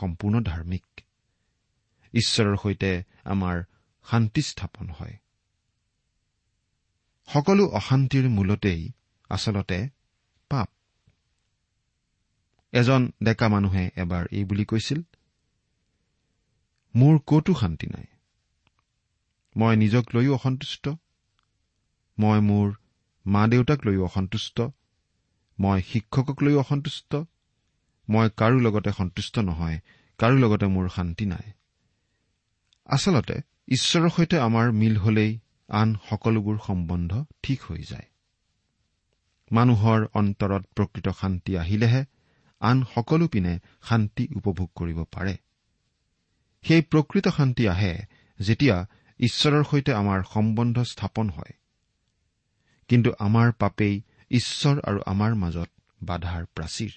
সম্পূৰ্ণ 0.01 0.41
ধাৰ্মিক। 0.41 1.01
ঈশ্বৰৰ 2.15 2.57
সৈতে 2.57 3.03
আমাৰ 3.25 3.65
শান্তি 4.11 4.43
স্থাপন 4.43 4.89
হয়। 4.91 5.17
সকলো 7.29 7.65
অশান্তিৰ 7.67 8.29
মূলতেই 8.29 8.93
আচলতে 9.29 9.89
পাপ। 10.49 10.69
এজন 12.73 13.13
ডেকা 13.23 13.49
মানুহে 13.49 13.91
এবাৰ 13.97 14.25
এই 14.33 14.45
বুলি 14.45 14.65
কৈছিল 14.65 15.03
মোৰ 16.95 17.19
কতো 17.27 17.55
শান্তি 17.55 17.87
নাই। 17.87 18.07
মই 19.57 19.77
নিজক 19.77 20.05
লৈও 20.15 20.35
অসন্তুষ্ট। 20.35 20.89
মই 22.19 22.41
মোৰ 22.41 22.69
মা 23.27 23.43
দেউতাক 23.49 23.81
লৈও 23.87 24.05
অসন্তুষ্ট 24.05 24.61
মই 25.59 25.83
শিক্ষকক 25.83 26.43
লৈও 26.43 26.59
অসন্তুষ্ট 26.59 27.15
মই 28.09 28.27
কাৰো 28.37 28.59
লগতে 28.61 28.91
সন্তুষ্ট 28.93 29.39
নহয় 29.39 29.79
কাৰো 30.19 30.37
লগতে 30.39 30.67
মোৰ 30.67 30.89
শান্তি 30.89 31.25
নাই। 31.27 31.47
আচলতে 32.87 33.37
ঈশ্বৰৰ 33.69 34.11
সৈতে 34.11 34.37
আমাৰ 34.39 34.73
মিল 34.73 34.97
হলেই 34.97 35.33
আন 35.69 35.95
সকলোবোৰ 36.11 36.59
সম্বন্ধ 36.67 37.25
ঠিক 37.43 37.63
হৈ 37.63 37.83
যায়। 37.83 38.09
মানুহৰ 39.53 40.01
অন্তৰত 40.15 40.63
প্ৰকৃত 40.77 41.09
শান্তি 41.09 41.57
আহিলেহে 41.57 42.05
আন 42.61 42.85
সকলো 42.95 43.29
পিনে 43.29 43.55
শান্তি 43.83 44.29
উপভোগ 44.37 44.69
কৰিব 44.75 44.99
পাৰে। 45.05 45.35
সেই 46.65 46.83
প্ৰকৃত 46.83 47.29
শান্তি 47.29 47.69
আহে 47.69 47.93
যেতিয়া 48.41 48.77
ঈশ্বৰৰ 49.21 49.65
সৈতে 49.65 49.93
আমাৰ 49.95 50.23
সম্বন্ধ 50.35 50.77
স্থাপন 50.83 51.29
হয়। 51.29 51.53
কিন্তু 52.89 53.11
আমাৰ 53.19 53.53
পাপেই 53.53 54.03
ঈশ্বৰ 54.31 54.81
আৰু 54.81 55.01
আমাৰ 55.07 55.35
মাজত 55.35 55.71
বাধাৰ 56.03 56.45
প্ৰাচীৰ। 56.47 56.93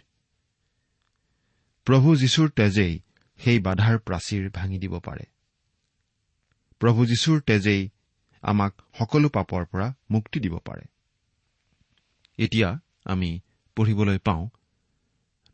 প্ৰভু 1.86 2.16
যীশুৰ 2.16 2.50
তেজেই 2.50 3.00
সেই 3.38 3.60
বাধাৰ 3.60 3.98
প্ৰাচীৰ 4.00 4.50
ভাঙি 4.50 4.78
দিব 4.80 5.00
পাৰে। 5.00 5.26
প্ৰভু 6.80 7.06
যীশুৰ 7.06 7.42
তেজেই 7.42 7.90
আমাক 8.42 8.74
সকলো 9.00 9.30
পাপৰ 9.30 9.66
পৰা 9.66 9.94
মুক্তি 10.12 10.40
দিব 10.40 10.58
পাৰে। 10.58 10.86
এতিয়া 12.38 12.80
আমি 13.06 13.40
পঢ়িবলৈ 13.76 14.18
পাওঁ 14.18 14.50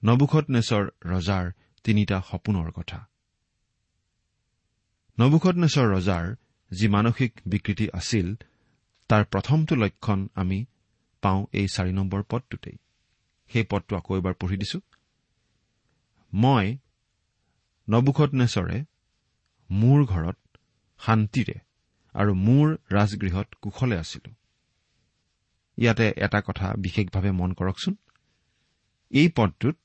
নবুখত 0.03 0.45
নেচৰ 0.49 0.89
ৰজাৰ 1.05 1.51
তিনিটা 1.83 2.21
সপোনৰ 2.31 2.71
কথা। 2.71 3.07
নবুখত 5.19 5.55
নেচৰ 5.55 5.87
ৰজাৰ 5.95 6.35
যি 6.71 6.87
মানসিক 6.87 7.41
বিকৃতি 7.45 7.91
আছিল 7.93 8.35
তাৰ 9.09 9.23
প্ৰথমটো 9.25 9.75
লক্ষণ 9.75 10.27
আমি 10.35 10.65
পাওঁ 11.21 11.45
এই 11.53 11.67
চাৰি 11.67 11.91
নম্বৰ 11.91 12.23
পদটোতেই। 12.29 12.77
সেই 13.51 13.63
পদটো 13.63 13.95
আকৌ 13.95 14.17
এবাৰ 14.17 14.33
পঢ়ি 14.33 14.57
দিছো। 14.57 14.79
মই 16.33 16.77
নবুখত 17.89 18.33
নেচৰে 18.33 18.77
মোৰ 19.69 20.05
ঘৰত 20.05 20.37
শান্তিৰে 20.99 21.57
আৰু 22.15 22.33
মোৰ 22.33 22.77
ৰাজগৃহত 22.91 23.47
কুশলে 23.61 23.97
আছিলো। 23.97 24.33
ইয়াতে 25.77 26.13
এটা 26.17 26.41
কথা 26.41 26.73
বিশেষভাৱে 26.77 27.31
মন 27.31 27.53
কৰকচোন। 27.53 27.95
এই 29.11 29.27
পদটোত 29.29 29.77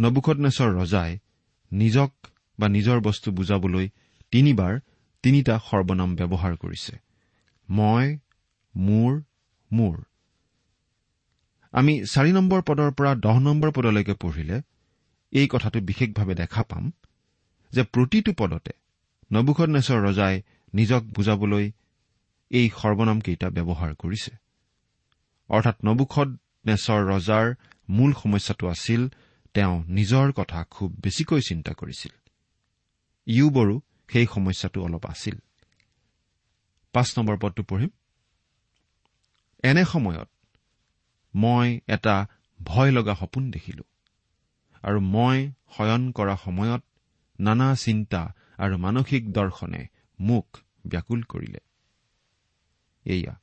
নবুখনেশ্বৰ 0.00 0.70
ৰজাই 0.74 1.18
নিজক 1.72 2.12
বা 2.58 2.68
নিজৰ 2.68 3.00
বস্তু 3.00 3.32
বুজাবলৈ 3.32 3.88
তিনিবাৰ 4.30 4.80
তিনিটা 5.22 5.58
সৰ্বনাম 5.70 6.16
ব্যৱহাৰ 6.16 6.56
কৰিছে। 6.56 6.96
মই 7.68 8.18
মোৰ 8.74 9.22
মোৰ। 9.72 9.96
আমি 11.72 12.04
চাৰি 12.04 12.32
নম্বৰ 12.32 12.62
পদৰ 12.62 12.90
পৰা 12.90 13.14
দহ 13.14 13.38
নম্বৰ 13.38 13.70
পদলৈকে 13.72 14.14
পঢ়িলে 14.14 14.62
এই 15.32 15.48
কথাটো 15.48 15.80
বিশেষভাৱে 15.80 16.34
দেখা 16.34 16.62
পাম 16.62 16.92
যে 17.72 17.82
প্ৰতিটো 17.82 18.32
পদতে 18.38 18.72
নবুখনেশ্বৰ 19.32 19.98
ৰজাই 20.02 20.42
নিজক 20.74 21.02
বুজাবলৈ 21.02 21.72
এই 22.50 22.70
সৰ্বনামকেইটা 22.70 23.48
ব্যৱহাৰ 23.50 23.94
কৰিছে। 23.94 24.32
অৰ্থাৎ 25.48 25.76
নবুখত 25.84 26.28
নেচৰ 26.66 27.00
ৰজাৰ 27.08 27.54
মূল 27.88 28.12
সমস্যাটো 28.12 28.68
আছিল 28.68 29.08
তেওঁ 29.54 29.84
নিজৰ 29.88 30.32
কথা 30.32 30.64
খুব 30.64 30.92
বেছিকৈ 31.00 31.40
চিন্তা 31.40 31.72
কৰিছিল। 31.72 32.12
ইউবৰো 33.26 33.80
সেই 34.12 34.26
সমস্যাটো 34.26 34.84
অলপ 34.84 35.06
আছিল। 35.06 35.36
পাঁচ 36.92 37.18
নম্বৰ 37.18 37.38
পদটো 37.38 37.62
পঢ়িম। 37.62 37.90
এনে 39.62 39.84
সময়ত 39.84 40.28
মই 41.34 41.80
এটা 41.86 42.14
ভয় 42.60 42.90
লগা 42.90 43.14
সপোন 43.14 43.50
দেখিলো 43.50 43.84
আৰু 44.82 44.98
মই 45.14 45.38
শয়ন 45.76 46.02
কৰা 46.12 46.36
সময়ত 46.36 46.82
নানা 47.38 47.68
চিন্তা 47.74 48.22
আৰু 48.58 48.74
মানসিক 48.78 49.22
দৰ্শনে 49.32 49.82
মোক 50.18 50.46
ব্যাকুল 50.86 51.20
কৰিলে। 51.22 51.60
এয়া 53.06 53.34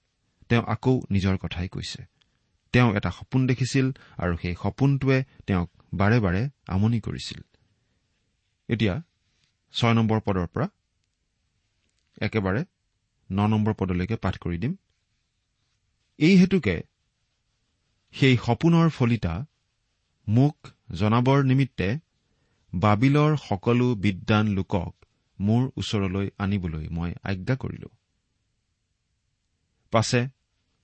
তেওঁ 0.49 0.63
আকৌ 0.67 0.93
নিজৰ 1.11 1.37
কথাই 1.37 1.67
কৈছে। 1.67 2.01
তেওঁ 2.73 2.89
এটা 2.95 3.11
সপোন 3.11 3.47
দেখিছিল 3.47 3.85
আৰু 4.17 4.33
সেই 4.37 4.55
সপোনটোৱে 4.63 5.17
তেওঁক 5.47 5.69
বাৰে 5.93 6.17
বাৰে 6.19 6.41
আমনি 6.67 6.99
কৰিছিল। 6.99 7.39
এতিয়া 8.69 8.95
ছয় 9.73 9.93
নম্বৰ 9.93 10.19
পদৰ 10.25 10.47
পৰা 10.47 10.67
একেবাৰে 12.21 12.61
ন 13.29 13.47
নম্বৰ 13.47 13.73
পদলৈকে 13.73 14.15
পাঠ 14.15 14.35
কৰি 14.37 14.57
দিম। 14.57 14.73
এই 16.19 16.35
হেতুকে 16.37 16.75
সেই 18.13 18.35
সপোনৰ 18.45 18.87
ফলিতা 18.89 19.33
মোক 20.27 20.55
জনাবৰ 20.95 21.39
নিমিত্তে 21.43 21.89
বাবিলৰ 22.73 23.31
সকলো 23.37 23.87
বিদ্বান 23.95 24.45
লোকক 24.47 24.93
মোৰ 25.39 25.63
ওচৰলৈ 25.77 26.27
আনিবলৈ 26.37 26.85
মই 26.89 27.11
আজ্ঞা 27.23 27.55
কৰিলো। 27.55 27.89
পাছে 29.93 30.21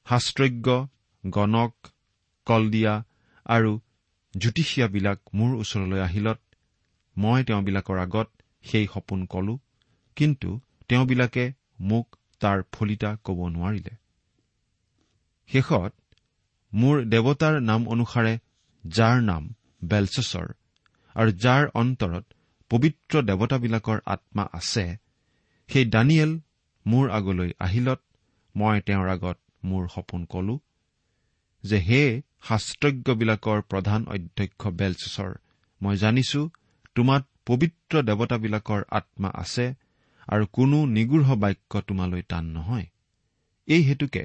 শাস্ত্ৰজ্ঞ 0.08 0.67
গণক 1.24 1.74
কলদিয়া 2.48 2.93
আৰু 3.45 3.71
জ্যোতিষীয়াবিলাক 4.34 5.19
মোৰ 5.34 5.52
ওচৰলৈ 5.56 6.00
আহিলত 6.00 6.39
মই 7.15 7.39
তেওঁবিলাকৰ 7.43 7.98
আগত 7.98 8.28
সেই 8.63 8.86
সপোন 8.93 9.19
কলো 9.26 9.56
কিন্তু 10.17 10.50
তেওঁবিলাকে 10.89 11.45
মোক 11.80 12.08
তাৰ 12.41 12.58
ফলিতা 12.71 13.10
কব 13.24 13.39
নোৱাৰিলে। 13.50 13.93
শেষত 15.47 15.93
মোৰ 16.73 16.95
দেৱতাৰ 17.05 17.55
নাম 17.62 17.88
অনুসাৰে 17.88 18.34
যাৰ 18.84 19.21
নাম 19.21 19.43
বেলচেছৰ 19.84 20.47
আৰু 21.15 21.31
যাৰ 21.31 21.63
অন্তৰত 21.73 22.25
পবিত্ৰ 22.69 23.21
দেৱতাবিলাকৰ 23.21 23.99
আত্মা 24.05 24.43
আছে 24.53 24.86
সেই 25.69 25.86
দানিয়েল 25.86 26.31
মোৰ 26.86 27.05
আগলৈ 27.10 27.51
আহিলত 27.60 27.99
মই 28.55 28.81
তেওঁৰ 28.81 29.08
আগত 29.10 29.38
মোৰ 29.63 29.88
সপোন 29.88 30.25
কলো 30.25 30.55
যে 31.63 31.77
হে 31.79 32.21
শাস্ত্ৰজ্ঞবিলাকৰ 32.47 33.62
প্ৰধান 33.62 34.01
অধ্যক্ষ 34.08 34.62
বেলচেছৰ 34.67 35.31
মই 35.81 35.95
জানিছো 35.97 36.41
তোমাত 36.95 37.23
পবিত্ৰ 37.45 37.93
দেৱতাবিলাকৰ 38.01 38.81
আত্মা 38.91 39.29
আছে 39.34 39.65
আৰু 40.27 40.45
কোনো 40.53 40.86
নিগৃঢ় 40.86 41.36
বাক্য 41.36 41.81
তোমালৈ 41.81 42.21
টান 42.21 42.45
নহয়। 42.45 42.86
এই 43.67 43.81
হেতুকে 43.81 44.23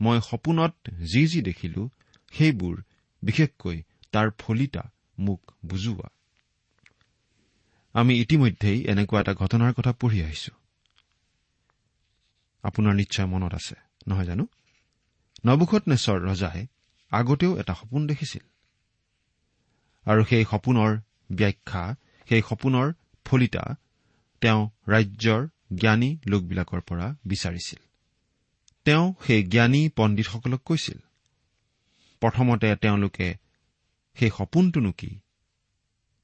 মই 0.00 0.20
সপোনত 0.30 0.90
যি 0.90 1.26
যি 1.26 1.42
দেখিলো 1.42 1.90
সেইবোৰ 2.32 2.82
বিশেষকৈ 3.22 3.82
তাৰ 4.12 4.30
ফলিতা 4.38 4.90
মোক 5.18 5.52
বুজোৱা। 5.64 6.08
আমি 7.92 8.20
ইতিমধ্যেই 8.20 8.84
এনেকুৱা 8.84 9.20
এটা 9.20 9.34
ঘটনাৰ 9.34 9.72
কথা 9.72 9.92
পঢ়ি 9.92 10.22
আহিছো। 10.22 10.52
আপোনাৰ 12.62 12.94
নিশ্চয় 12.94 13.26
মনত 13.26 13.54
আছে 13.54 13.74
নহয় 14.08 14.24
জানো? 14.24 14.46
নবুখত 15.46 15.82
নেচৰ 15.88 16.18
ৰজাই 16.20 16.66
আগতেও 17.10 17.58
এটা 17.58 17.74
সপোন 17.74 18.06
দেখিছিল। 18.06 18.42
আৰু 20.06 20.24
সেই 20.24 20.44
সপোনৰ 20.50 20.98
ব্যাখ্যা 21.32 21.94
সেই 22.28 22.42
সপোনৰ 22.48 22.92
ফলিতা 23.24 23.76
তেওঁ 24.40 24.70
ৰাজ্যৰ 24.88 25.48
জ্ঞানী 25.74 26.18
লোকবিলাকৰ 26.26 26.80
পৰা 26.80 27.16
বিচাৰিছিল। 27.26 27.83
তেওঁ 28.84 29.14
সেই 29.26 29.42
জ্ঞানী 29.42 29.88
পণ্ডিতসকলক 29.88 30.62
কৈছিল। 30.64 30.98
প্ৰথমতে 32.20 32.76
তেওঁলোকে 32.76 33.34
সেই 34.14 34.30
সপোনটোনো 34.38 34.92
কি? 34.92 35.18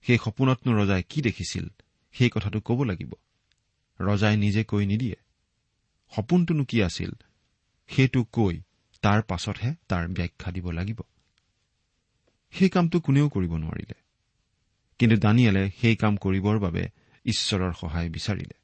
সেই 0.03 0.18
সপোনতনো 0.25 0.83
ৰজাই 0.83 1.03
কি 1.03 1.23
দেখিছিল? 1.23 1.68
সেই 2.12 2.31
কথাটো 2.31 2.61
ক'ব 2.61 2.83
লাগিব। 2.83 3.12
ৰজাই 4.01 4.37
নিজে 4.37 4.64
কৈ 4.64 4.87
নিদিয়ে। 4.87 5.16
সপোনটোনো 6.16 6.64
কি 6.64 6.83
আছিল? 6.83 7.12
সেইটো 7.88 8.25
কৈ 8.25 8.61
তাৰ 9.03 9.23
পাছতহে 9.23 9.75
তাৰ 9.88 10.09
ব্যাখ্যা 10.09 10.53
দিব 10.53 10.70
লাগিব। 10.70 11.01
সেই 12.51 12.68
কামটো 12.68 13.01
কোনেও 13.01 13.29
কৰিব 13.29 13.57
নোৱাৰিলে। 13.57 13.94
কিন্তু 14.99 15.16
দানিয়েলে 15.16 15.70
সেই 15.81 15.96
কাম 15.96 16.16
কৰিবৰ 16.16 16.59
বাবে 16.59 16.88
ঈশ্বৰৰ 17.25 17.73
সহায় 17.73 18.11
বিচাৰিলে। 18.11 18.55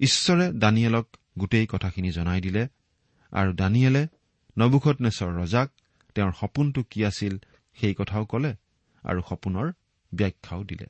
ঈশ্বৰে 0.00 0.52
দানিয়েলক 0.52 1.16
গোটেই 1.38 1.66
কথাখিনি 1.66 2.10
জনাই 2.12 2.40
দিলে 2.40 2.68
আৰু 3.32 3.52
দানিয়েলে 3.52 4.08
নবুখত 4.58 4.96
নেচৰ 5.00 5.30
ৰজাক 5.40 5.68
তেওঁৰ 6.14 6.32
সপোনটো 6.32 6.82
কি 6.82 7.04
আছিল 7.04 7.38
সেই 7.74 7.94
কথাও 7.94 8.24
কলে 8.24 8.56
আৰু 9.02 9.22
সপোনৰ 9.28 9.72
ব্যাখ্যাও 10.14 10.64
দিলে। 10.64 10.86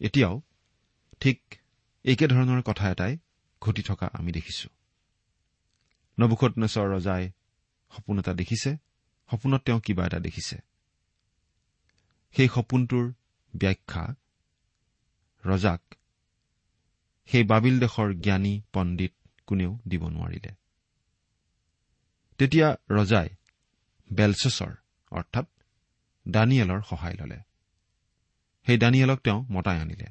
এতিয়াও 0.00 0.40
ঠিক 1.20 1.40
একেধৰণৰ 2.04 2.62
কথা 2.62 2.90
এটাই 2.90 3.18
ঘটি 3.60 3.82
থকা 3.82 4.10
আমি 4.12 4.32
দেখিছো। 4.32 4.68
নবুখত 6.18 6.58
নেচৰ 6.58 6.86
ৰজাই 6.94 7.30
সপোন 7.96 8.18
এটা 8.18 8.34
দেখিছে 8.34 8.76
সপোনত 9.30 9.62
তেওঁ 9.62 9.80
কিবা 9.80 10.06
এটা 10.06 10.18
দেখিছে। 10.18 10.56
সেই 12.34 12.48
সপোনটোৰ 12.54 13.12
ব্যাখ্যা 13.56 14.14
ৰজাক 15.44 15.94
সেই 17.26 17.44
বাবিল 17.44 17.80
দেশৰ 17.80 18.14
জ্ঞানী 18.14 18.62
পণ্ডিত 18.72 19.12
কোনেও 19.46 19.78
দিব 19.88 20.08
নোৱাৰিলে। 20.08 20.54
তেতিয়া 22.38 22.76
ৰজাই 22.90 23.28
বেলচেছৰ 24.12 24.72
অৰ্থাৎ 25.10 25.46
দানিয়েলৰ 26.28 26.82
সহায় 26.90 27.14
ললে। 27.14 27.38
সেই 28.66 28.78
দানিয়েলক 28.78 29.20
তেওঁ 29.20 29.46
মতাই 29.52 29.80
আনিলে। 29.80 30.06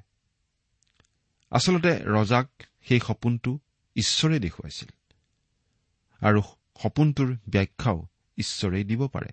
আচলতে 1.49 1.99
ৰজাক 2.05 2.49
সেই 2.87 2.99
সপোনটো 2.99 3.59
ঈশ্বৰে 3.95 4.39
দেখুৱাইছিল। 4.39 4.89
আৰু 6.25 6.41
সপোনটোৰ 6.83 7.37
ব্যাখ্যাও 7.49 8.07
ঈশ্বৰেই 8.37 8.83
দিব 8.83 9.07
পাৰে। 9.07 9.29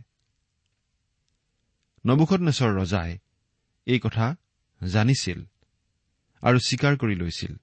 নবুখত 2.07 2.41
নেচৰ 2.41 2.75
ৰজাই 2.75 3.19
এই 3.87 4.01
কথা 4.01 4.37
জানিছিল 4.93 5.45
আৰু 6.41 6.59
স্বীকাৰ 6.59 6.97
কৰি 6.97 7.15
লৈছিল। 7.15 7.57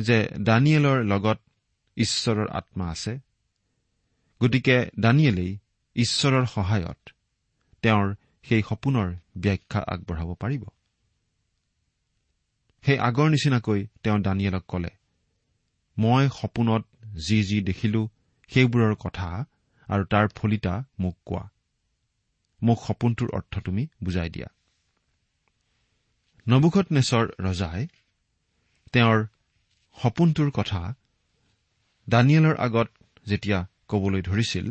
যে 0.00 0.18
দানিয়েলৰ 0.40 0.98
লগত 1.04 1.38
ঈশ্বৰৰ 1.96 2.48
আত্মা 2.50 2.86
আছে 2.90 3.12
গতিকে 4.40 4.76
দানিয়েলেই 5.00 5.52
ঈশ্বৰৰ 5.96 6.44
সহায়ত 6.46 7.00
তেওঁৰ 7.82 8.06
সেই 8.44 8.62
সপোনৰ 8.62 9.08
ব্যাখ্যা 9.36 9.80
আগবঢ়াব 9.86 10.30
পাৰিব। 10.34 10.62
সেই 12.84 12.98
আগৰ 12.98 13.28
নিচিনাকৈ 13.30 13.80
তেওঁ 14.02 14.18
দানিয়েলক 14.18 14.64
কলে 14.68 14.92
মই 15.96 16.24
সপোনত 16.28 16.82
যি 17.26 17.38
যি 17.42 17.58
দেখিলো 17.60 18.02
সেইবোৰৰ 18.50 18.94
কথা 18.94 19.28
আৰু 19.88 20.04
তাৰ 20.04 20.26
ফলিতা 20.36 20.74
মোক 20.98 21.16
কোৱা। 21.26 21.44
মোক 22.62 22.78
সপোনটোৰ 22.86 23.28
অৰ্থ 23.34 23.54
তুমি 23.58 23.82
বুজাই 24.04 24.30
দিয়া। 24.30 24.48
নবুখত 26.46 26.86
নেচৰ 26.92 27.24
ৰজাই 27.40 27.86
তেওঁৰ 28.92 29.18
সপোনটোৰ 30.02 30.50
কথা 30.50 30.80
দানিয়েলৰ 32.08 32.56
আগত 32.56 32.88
যেতিয়া 33.26 33.58
কবলৈ 33.88 34.22
ধৰিছিল 34.22 34.66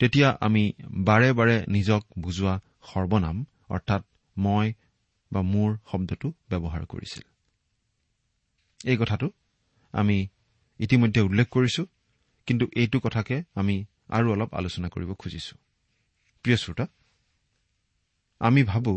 তেতিয়া 0.00 0.28
আমি 0.40 0.62
বাৰে 1.08 1.30
বাৰে 1.32 1.56
নিজক 1.66 2.02
বুজোৱা 2.18 2.54
সৰ্বনাম 2.82 3.36
অৰ্থাৎ 3.68 4.02
মই 4.36 4.66
বা 5.32 5.40
মোৰ 5.42 5.70
শব্দটো 5.90 6.28
ব্যৱহাৰ 6.50 6.84
কৰিছিল। 6.86 7.24
এই 8.84 8.96
কথাটো 8.96 9.26
আমি 9.94 10.16
ইতিমধ্যে 10.80 11.20
উল্লেখ 11.20 11.46
কৰিছো 11.48 11.82
কিন্তু 12.48 12.64
এইটো 12.76 12.98
কথাকে 13.00 13.36
আমি 13.54 13.76
আৰু 14.08 14.26
অলপ 14.32 14.50
আলোচনা 14.54 14.88
কৰিব 14.88 15.10
খুজিছো। 15.14 15.54
প্ৰিয় 16.44 16.56
শ্ৰোতা 16.56 16.86
আমি 18.40 18.62
ভাবো 18.62 18.94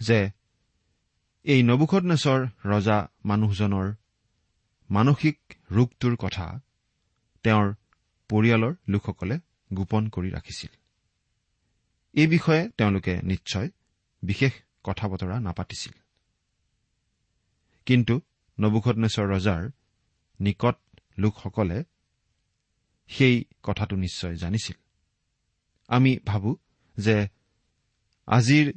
যে 0.00 0.18
এই 1.44 1.60
নবুখনেশ্বৰ 1.62 2.40
ৰজা 2.64 2.98
মানুহজনৰ 3.24 3.86
মানসিক 4.90 5.40
ৰোগটোৰ 5.70 6.16
কথা 6.16 6.60
তেওঁৰ 7.42 7.74
পৰিয়ালৰ 8.28 8.74
লোকসকলে 8.88 9.38
গোপন 9.72 10.08
কৰি 10.08 10.30
ৰাখিছিল। 10.30 10.70
এই 12.12 12.26
বিষয়ে 12.26 12.68
তেওঁলোকে 12.68 13.22
নিশ্চয় 13.22 13.70
বিশেষ 14.22 14.52
কথা 14.84 15.08
বতৰা 15.08 15.40
নাপাতিছিল। 15.40 15.92
কিন্তু 17.86 18.20
নবুখনেশ্বৰ 18.60 19.26
ৰজাৰ 19.28 19.70
নিকট 20.40 21.00
লোকসকলে 21.18 21.84
সেই 23.08 23.44
কথাটো 23.62 23.96
নিশ্চয় 23.96 24.36
জানিছিল। 24.36 24.76
আমি 25.88 26.18
ভাবো 26.26 26.56
যে 26.96 27.28
আজিৰ 28.26 28.72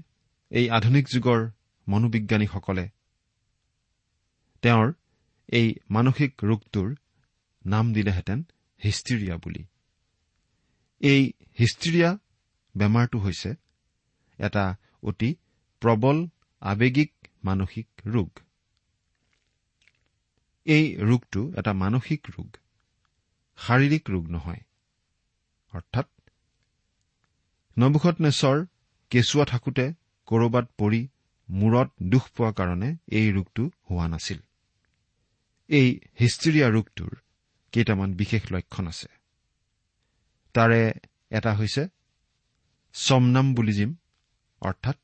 এই 0.50 0.70
আধুনিক 0.70 1.08
যুগৰ 1.08 1.50
মনোবিজ্ঞানীসকলে 1.88 2.90
তেওঁৰ 4.62 4.94
এই 5.50 5.68
মানসিক 5.90 6.32
ৰোগটোৰ 6.44 6.90
নাম 7.66 7.94
দিলেহেঁতেন 7.94 8.40
হিষ্টিৰিয়া 8.82 9.36
বুলি। 9.38 9.64
এই 11.02 11.22
হিষ্ট্ৰিয়া 11.60 12.10
বেমাৰটো 12.76 13.18
হৈছে 13.20 13.52
এটা 14.40 14.66
অতি 15.04 15.30
প্ৰবল 15.82 16.18
আৱেগিক 16.62 17.12
মানসিক 17.44 17.88
ৰোগ। 18.06 18.30
এই 20.66 20.86
ৰোগটো 21.10 21.42
এটা 21.60 21.74
মানসিক 21.74 22.22
ৰোগ 22.30 22.50
শাৰীৰিক 23.58 24.04
ৰোগ 24.10 24.24
নহয়। 24.30 24.62
অৰ্থাৎ 25.74 26.08
নবুখনেশ্বৰ 27.78 28.58
কেঁচুৱা 29.12 29.46
থাকোঁতে 29.46 29.86
কৰবাত 30.28 30.66
পৰি 30.78 31.02
মূৰত 31.50 31.90
দুখ 32.12 32.30
পোৱা 32.36 32.52
কাৰণে 32.52 32.90
এই 33.12 33.28
ৰোগটো 33.32 33.64
হোৱা 33.90 34.08
নাছিল। 34.08 34.40
এই 35.70 36.00
হিষ্ট্ৰিয়া 36.20 36.70
ৰোগটোৰ 36.70 37.18
কেইটামান 37.72 38.14
বিশেষ 38.14 38.52
লক্ষণ 38.52 38.88
আছে। 38.88 39.08
তাৰে 40.54 40.94
এটা 41.30 41.54
হৈছে 41.54 41.88
চমনাম 42.94 43.56
অৰ্থাৎ 44.62 44.98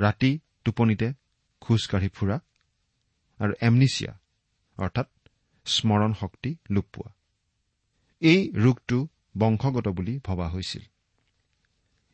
ৰাতি 0.00 0.38
টোপনিতে 0.64 1.12
খোজকাঢ়ি 1.60 2.08
ফুৰা 2.08 2.40
আৰু 3.38 3.52
এমনিচিয়া 3.60 4.12
অৰ্থাৎ 4.78 5.08
স্মৰণ 5.64 6.12
শক্তি 6.12 6.56
লোপ 6.70 6.84
পোৱা। 6.92 7.12
এই 8.20 8.52
ৰোগটো 8.52 9.08
বংশগত 9.38 9.88
বুলি 9.88 10.20
ভবা 10.24 10.48
হৈছিল। 10.48 10.82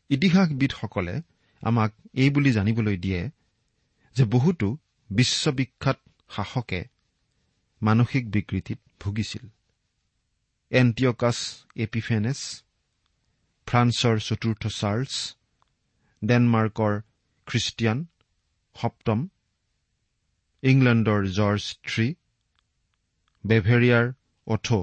ইতিহাসবিদসকলে 0.09 1.21
আমাক 1.61 1.93
এই 2.13 2.29
বুলি 2.29 2.51
জানিবলৈ 2.51 2.97
দিয়ে 2.97 3.29
যে 4.15 4.25
বহুতো 4.25 4.77
বিশ্ববিখ্যাত 5.09 5.97
শাসকে 6.29 6.90
মানসিক 7.81 8.23
বিকৃতিত 8.31 8.79
ভুগিছিল। 9.01 9.45
এণ্টিঅকাছ 10.71 11.37
এপিফেনেছ 11.85 12.39
ফ্ৰান্সৰ 13.67 14.17
চতুৰ্থ 14.27 14.63
চাৰ্লছ 14.79 15.13
ডেনমাৰ্কৰ 16.21 16.93
খ্ৰীষ্টিয়ান 17.47 17.97
সপ্তম 18.75 19.19
ইংলেণ্ডৰ 20.63 21.21
জৰ্জ 21.37 21.63
থ্ৰী 21.87 22.07
বেভেৰিয়াৰ 23.43 24.05
অথো 24.47 24.79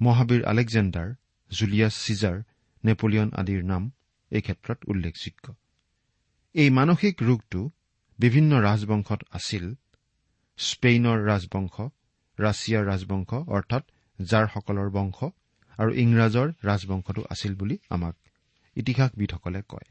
Mahavir 0.00 0.42
Alexander 0.44 1.08
Julius 1.50 1.94
Caesar 2.04 2.36
Napoleon 2.84 3.28
আদিৰ 3.40 3.62
নাম 3.72 3.82
এই 4.30 4.42
ক্ষেত্ৰত 4.46 4.78
উল্লেখযোগ্য। 4.90 5.44
এই 6.54 6.68
মানসিক 6.70 7.14
ৰোগটো 7.22 7.60
বিভিন্ন 8.18 8.50
ৰাজবংশত 8.66 9.20
আছিল। 9.32 9.64
স্পেইনৰ 10.58 11.18
ৰাজবংশ 11.26 11.74
ৰাছিয়াৰ 12.38 12.84
ৰাজবংশ 12.86 13.30
অৰ্থাৎ 13.34 13.84
জাৰসকলৰ 14.20 14.90
বংশ 14.90 15.18
আৰু 15.78 15.90
ইংৰাজৰ 15.94 16.48
ৰাজবংশটো 16.64 17.22
আছিল 17.30 17.54
বুলি 17.54 17.78
আমাক 17.90 18.14
ইতিহাসবিদসকলে 18.76 19.62
কয়। 19.68 19.88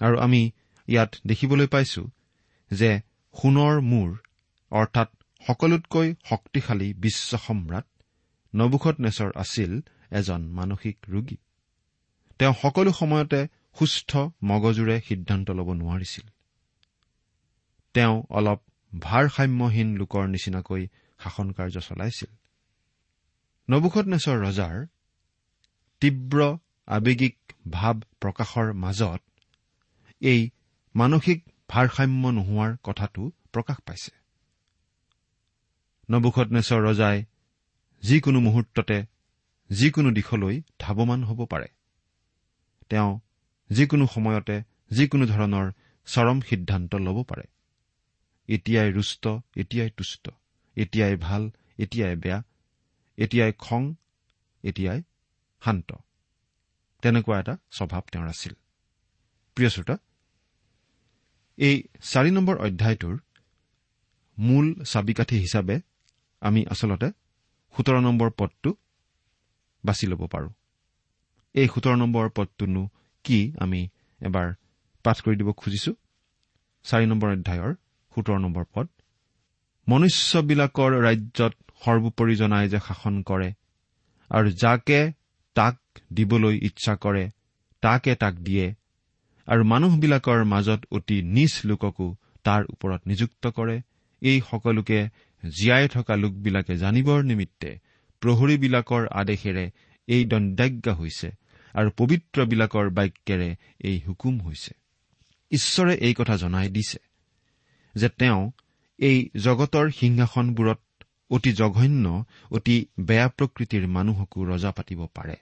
আৰু 0.00 0.18
আমি 0.18 0.50
ইয়াত 0.88 1.10
দেখিবলৈ 1.26 1.66
পাইছো 1.66 2.02
যে 2.70 3.00
সোণৰ 3.34 3.80
মূৰ 3.80 4.16
অৰ্থাৎ 4.70 5.08
সকলোতকৈ 5.46 6.14
শক্তিশালী 6.24 6.94
বিশ্ব 6.94 7.36
সম্ৰাট 7.36 7.86
নবুখত 8.54 9.00
নেচৰ 9.00 9.30
আছিল 9.36 9.80
এজন 10.10 10.40
মানসিক 10.48 10.96
ৰোগী। 11.08 11.36
তেওঁ 12.38 12.54
সকলো 12.62 12.92
সময়তে 12.92 13.48
সুস্থ 13.78 14.16
মগজুৰে 14.44 15.00
সিদ্ধান্ত 15.00 15.50
ল'ব 15.50 15.68
নোৱাৰিছিল। 15.72 16.26
তেওঁ 17.94 18.22
অলপ 18.30 18.60
ভাৰসাম্যহীন 18.92 19.88
লোকৰ 19.96 20.24
নিচিনাকৈ 20.26 20.82
শাসন 21.20 21.48
কাৰ্য 21.52 21.76
চলাইছিল। 21.80 22.30
নবুখত 23.68 24.06
নেচৰ 24.06 24.36
ৰজাৰ 24.42 24.86
তীব্ৰ 26.02 26.40
আৱেগিক 26.88 27.36
ভাৱ 27.70 27.96
প্ৰকাশৰ 28.20 28.72
মাজত 28.72 29.20
এই 30.22 30.50
মানসিক 30.94 31.38
ভাৰসাম্য 31.68 32.24
নোহোৱাৰ 32.30 32.76
কথাটো 32.82 33.22
প্ৰকাশ 33.52 33.78
পাইছে। 33.86 34.12
নবুখত 36.10 36.48
নেচৰ 36.52 36.80
ৰজাই 36.82 37.24
যিকোনো 38.02 38.40
মুহূৰ্ততে 38.40 38.98
যিকোনো 39.70 40.10
দিশলৈ 40.10 40.62
ধাৱমান 40.78 41.24
হ'ব 41.24 41.40
পাৰে। 41.46 41.68
তেওঁ 42.90 43.20
যিকোনো 43.70 44.06
সময়তে 44.06 44.56
যিকোনো 44.90 45.24
ধৰণৰ 45.26 45.66
চৰম 46.06 46.40
সিদ্ধান্ত 46.40 46.94
ল'ব 46.94 47.18
পাৰে। 47.22 47.42
এতিয়াই 48.48 48.88
ৰুষ্ট 48.92 49.24
এতিয়াই 49.56 49.90
তুষ্ট। 49.90 50.24
এতিয়াই 50.76 51.14
ভাল 51.26 51.42
এতিয়াই 51.78 52.16
বেয়া। 52.16 52.38
এতিয়াই 53.18 53.52
খং 53.58 53.82
এতিয়াই 54.64 55.00
শান্ত। 55.62 55.90
তেনেকুৱা 57.02 57.36
এটা 57.40 57.54
স্বভাৱ 57.70 58.02
তেওঁৰ 58.12 58.28
আছিল। 58.28 58.52
প্ৰিয় 59.56 59.70
শ্ৰোতা 59.74 59.96
এই 61.58 61.76
চাৰি 62.02 62.30
নম্বৰ 62.30 62.56
অধ্যায়টোৰ 62.66 63.16
মূল 64.38 64.66
চাবিকাঠি 64.84 65.36
হিচাপে 65.44 65.76
আমি 66.42 66.60
আচলতে 66.66 67.08
সোতৰ 67.74 67.96
নম্বৰ 68.00 68.28
পদটো 68.38 68.70
বাছি 69.84 70.04
ল'ব 70.06 70.22
পাৰোঁ। 70.26 70.52
এই 71.54 71.66
সোতৰ 71.68 71.96
নম্বৰ 72.02 72.24
পদটোনো 72.36 72.82
কি 73.24 73.38
আমি 73.58 73.80
এবাৰ 74.20 74.48
পাঠ 75.04 75.16
কৰি 75.24 75.36
দিব 75.40 75.48
খুজিছো? 75.60 75.92
চাৰি 76.84 77.04
নম্বৰ 77.06 77.28
অধ্যায়ৰ 77.32 77.72
সোতৰ 78.18 78.38
নম্বৰ 78.38 78.64
পদ। 78.74 78.86
মনুষ্যবিলাকৰ 79.88 80.92
ৰাজ্যত 81.02 81.54
সৰ্বোপৰি 81.84 82.34
জনাই 82.36 82.68
যে 82.68 82.78
শাসন 82.78 83.22
কৰে 83.22 83.50
আৰু 84.30 84.48
যাকে 84.50 85.00
তাক 85.56 85.76
দিবলৈ 86.12 86.58
ইচ্ছা 86.62 86.94
কৰে 86.96 87.24
তাকে 87.82 88.14
তাক 88.14 88.34
দিয়ে 88.34 88.74
আৰু 89.48 89.64
মানুহবিলাকৰ 89.64 90.44
মাজত 90.44 90.80
অতি 90.90 91.22
নিজ 91.22 91.52
লোককো 91.64 92.16
তাৰ 92.44 92.62
ওপৰত 92.64 93.00
নিযুক্ত 93.06 93.46
কৰে। 93.48 93.76
এই 94.20 94.40
সকলোকে 94.50 95.08
জীয়াই 95.42 95.88
থকা 95.88 96.16
লোকবিলাকে 96.16 96.74
জানিবৰ 96.76 97.22
নিমিত্তে 97.22 97.70
প্ৰহৰীবিলাকৰ 98.22 99.08
আদেশেৰে 99.12 99.70
এই 100.08 100.24
দণ্ডাজ্ঞা 100.24 100.94
হৈছে 100.94 101.28
আৰু 101.74 101.90
পবিত্ৰবিলাকৰ 101.96 102.90
বাক্যেৰে 102.90 103.56
এই 103.80 104.00
হুকুম 104.06 104.40
হৈছে। 104.40 104.72
ঈশ্বৰে 105.50 105.94
এই 105.94 106.14
কথা 106.14 106.36
জনাই 106.36 106.68
দিছে। 106.68 107.07
যে 107.94 108.08
তেওঁ 108.08 108.50
এই 108.98 109.30
জগতৰ 109.36 109.90
সিংহাসনবোৰত 109.90 110.78
অতি 111.30 111.52
জঘন্য 111.52 112.24
অতি 112.50 112.86
বেয়া 113.00 113.28
প্ৰকৃতিৰ 113.28 113.86
মানুহকো 113.86 114.44
ৰজা 114.44 114.70
পাতিব 114.72 115.06
পাৰে। 115.14 115.36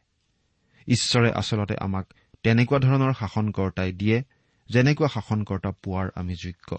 ঈশ্বৰে 0.88 1.32
আচলতে 1.32 1.76
আমাক 1.76 2.06
তেনেকুৱা 2.42 2.78
ধৰণৰ 2.78 3.12
শাসনকৰ্তাই 3.12 3.92
দিয়ে 3.92 4.22
যেনেকুৱা 4.70 5.08
শাসনকৰ্তা 5.08 5.70
পোৱাৰ 5.70 6.10
আমি 6.14 6.34
যোগ্য। 6.34 6.78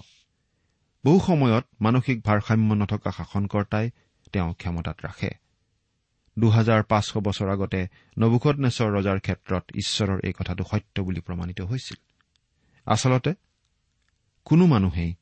বহু 1.05 1.19
সময়ত 1.19 1.65
মানসিক 1.81 2.23
ভাৰসাম্য 2.23 2.73
নথকা 2.73 3.11
শাসনকৰ্তাই 3.11 3.89
তেওঁ 4.33 4.53
ক্ষমতাত 4.53 4.97
ৰাখে। 5.05 5.29
দুহাজাৰ 6.39 6.83
পাঁচশ 6.83 7.17
বছৰ 7.17 7.49
আগতে 7.49 7.87
নবুখত 8.19 8.55
নেচৰ 8.59 8.89
ৰজাৰ 8.93 9.19
ক্ষেত্ৰত 9.19 9.63
ঈশ্বৰৰ 9.75 10.19
এই 10.23 10.33
কথাটো 10.33 10.63
সত্য 10.63 11.01
বুলি 11.01 11.19
প্ৰমাণিত 11.19 11.61
হৈছিল। 11.61 11.97
আচলতে 12.85 13.33
কোনো 14.45 14.65
মানুহেই 14.65 15.15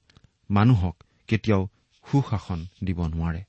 মানুহক 0.49 1.03
কেতিয়াও 1.27 1.67
সুশাসন 2.11 2.65
দিব 2.83 3.07
নোৱাৰে 3.07 3.43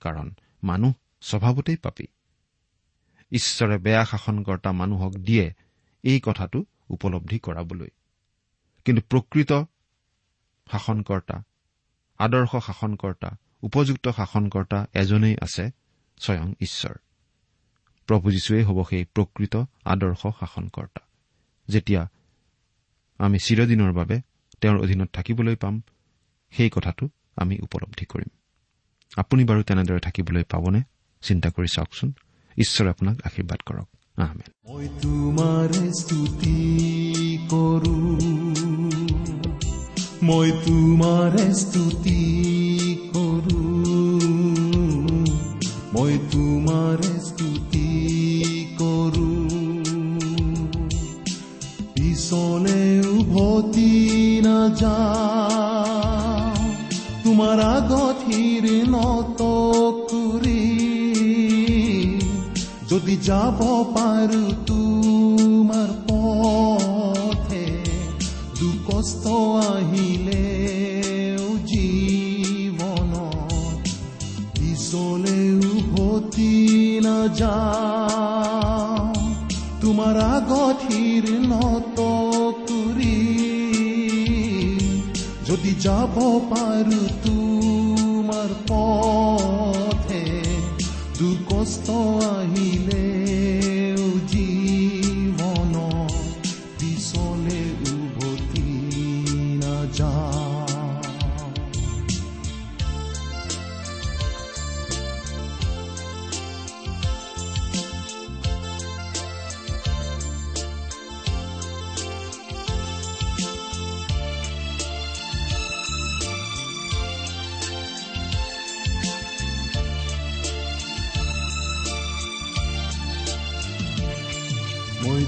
কাৰণ 0.00 0.30
মানুহ 0.62 0.92
স্বভাৱতেই 1.20 1.76
পাপী। 1.76 2.06
ঈশ্বৰে 3.32 3.78
বেয়া 3.78 4.04
শাসনকৰ্তা 4.04 4.72
মানুহক 4.72 5.12
দিয়ে 5.12 5.52
এই 6.02 6.20
কথাটো 6.20 6.64
উপলব্ধি 6.88 7.38
কৰাবলৈ। 7.38 7.88
কিন্তু 8.84 9.02
প্ৰকৃত 9.02 9.52
শাসনকৰ্তা 10.72 11.42
আদৰ্শ 12.18 12.56
শাসনকৰ্তা 12.56 13.36
উপযুক্ত 13.62 14.08
শাসনকৰ্তা 14.08 14.86
এজনেই 14.94 15.36
আছে 15.42 15.70
স্বয়ং 16.18 16.54
ঈশ্বৰ। 16.60 16.94
প্ৰভু 18.06 18.30
যীশুৱেই 18.30 18.62
হ'ব 18.62 18.84
সেই 18.90 19.04
প্ৰকৃত 19.04 19.56
আদৰ্শ 19.84 20.26
শাসনকৰ্তা। 20.40 21.00
যেতিয়া 21.68 22.08
আমি 23.18 23.38
চিৰদিনৰ 23.38 23.92
বাবে 23.92 24.20
তেওঁৰ 24.60 24.80
অধীনত 24.80 25.08
থাকিবলৈ 25.12 25.56
পাম 25.56 25.82
সেই 26.50 26.70
কথাটো 26.70 27.08
আমি 27.36 27.58
উপলব্ধি 27.62 28.04
কৰিম। 28.04 28.28
আপুনি 29.16 29.44
বাৰু 29.44 29.62
তেনেদৰে 29.62 29.98
থাকিবলৈ 29.98 30.42
পাবনে? 30.42 30.82
চিন্তা 31.22 31.50
কৰি 31.50 31.66
চাওকচোন। 31.74 32.12
ঈশ্বৰে 32.58 32.90
আপোনাক 32.90 33.18
আশীৰ্বাদ 33.24 33.58
কৰক। 33.66 33.88
মই 34.68 34.88
তোমাৰে 35.02 35.92
স্তুতি 35.92 37.38
কৰো। 37.50 37.96
মই 40.22 40.52
তোমাৰে 40.52 41.54
স্তুতি 41.54 42.20
কৰো। 43.14 43.76
মই 45.92 46.18
তোমাৰে 46.32 47.20
স্তুতি 47.20 47.86
কৰো। 48.78 49.48
পিছলে 51.94 53.08
উভতি 53.08 54.40
নাযা 54.44 54.96
তোমাৰ 57.46 57.60
আগত 57.64 58.22
হিৰ 58.28 58.64
নত 58.92 59.40
কৰি 60.06 60.62
যদি 62.90 63.14
যাব 63.26 63.60
পাৰো 63.92 64.40
তোমাৰ 64.70 65.92
পথে 66.08 67.68
দুকষ্ট 68.58 69.24
আহিলে 69.66 70.48
জীৱন 71.70 73.12
পিছলে 74.56 75.38
উভতি 75.70 76.52
নাযা 77.06 77.56
তোমাৰ 79.80 80.18
হিৰ 80.84 81.26
নত 81.46 81.95
যাব 85.86 86.16
পাৰো 86.50 87.00
তোমাৰ 87.22 87.45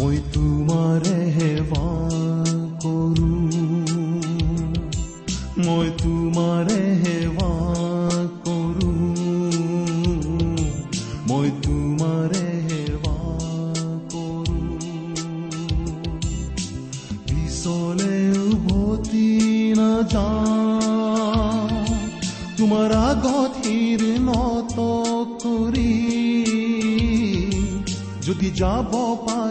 মই 0.00 0.16
তোমাৰে 0.34 1.16
সেৱা 1.32 1.84
কৰো। 2.82 3.30
মই 5.58 5.90
তোমাৰে 6.02 6.80
সেৱা 7.04 7.50
কৰো। 8.46 8.92
মই 11.28 11.50
তোমাৰে 11.62 12.44
সেৱা 12.68 13.16
কৰো। 14.12 14.58
পিছলে 17.26 18.32
উভতি 18.32 19.28
নাযা। 19.76 20.28
তোমাৰ 22.56 22.92
আগত 22.92 23.52
হিৰ 23.64 24.02
নত 24.20 24.76
কৰি 25.42 25.92
যদি 28.22 28.50
যাব 28.56 28.90
পাৰো 29.26 29.45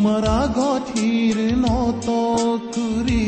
তোমাৰ 0.00 0.24
আগঠিৰ 0.26 1.38
নত 1.56 2.06
কৰি 2.76 3.24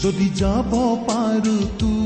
যদি 0.00 0.28
যাব 0.40 0.72
পাৰো 1.08 1.56
তোমাৰ 1.80 1.97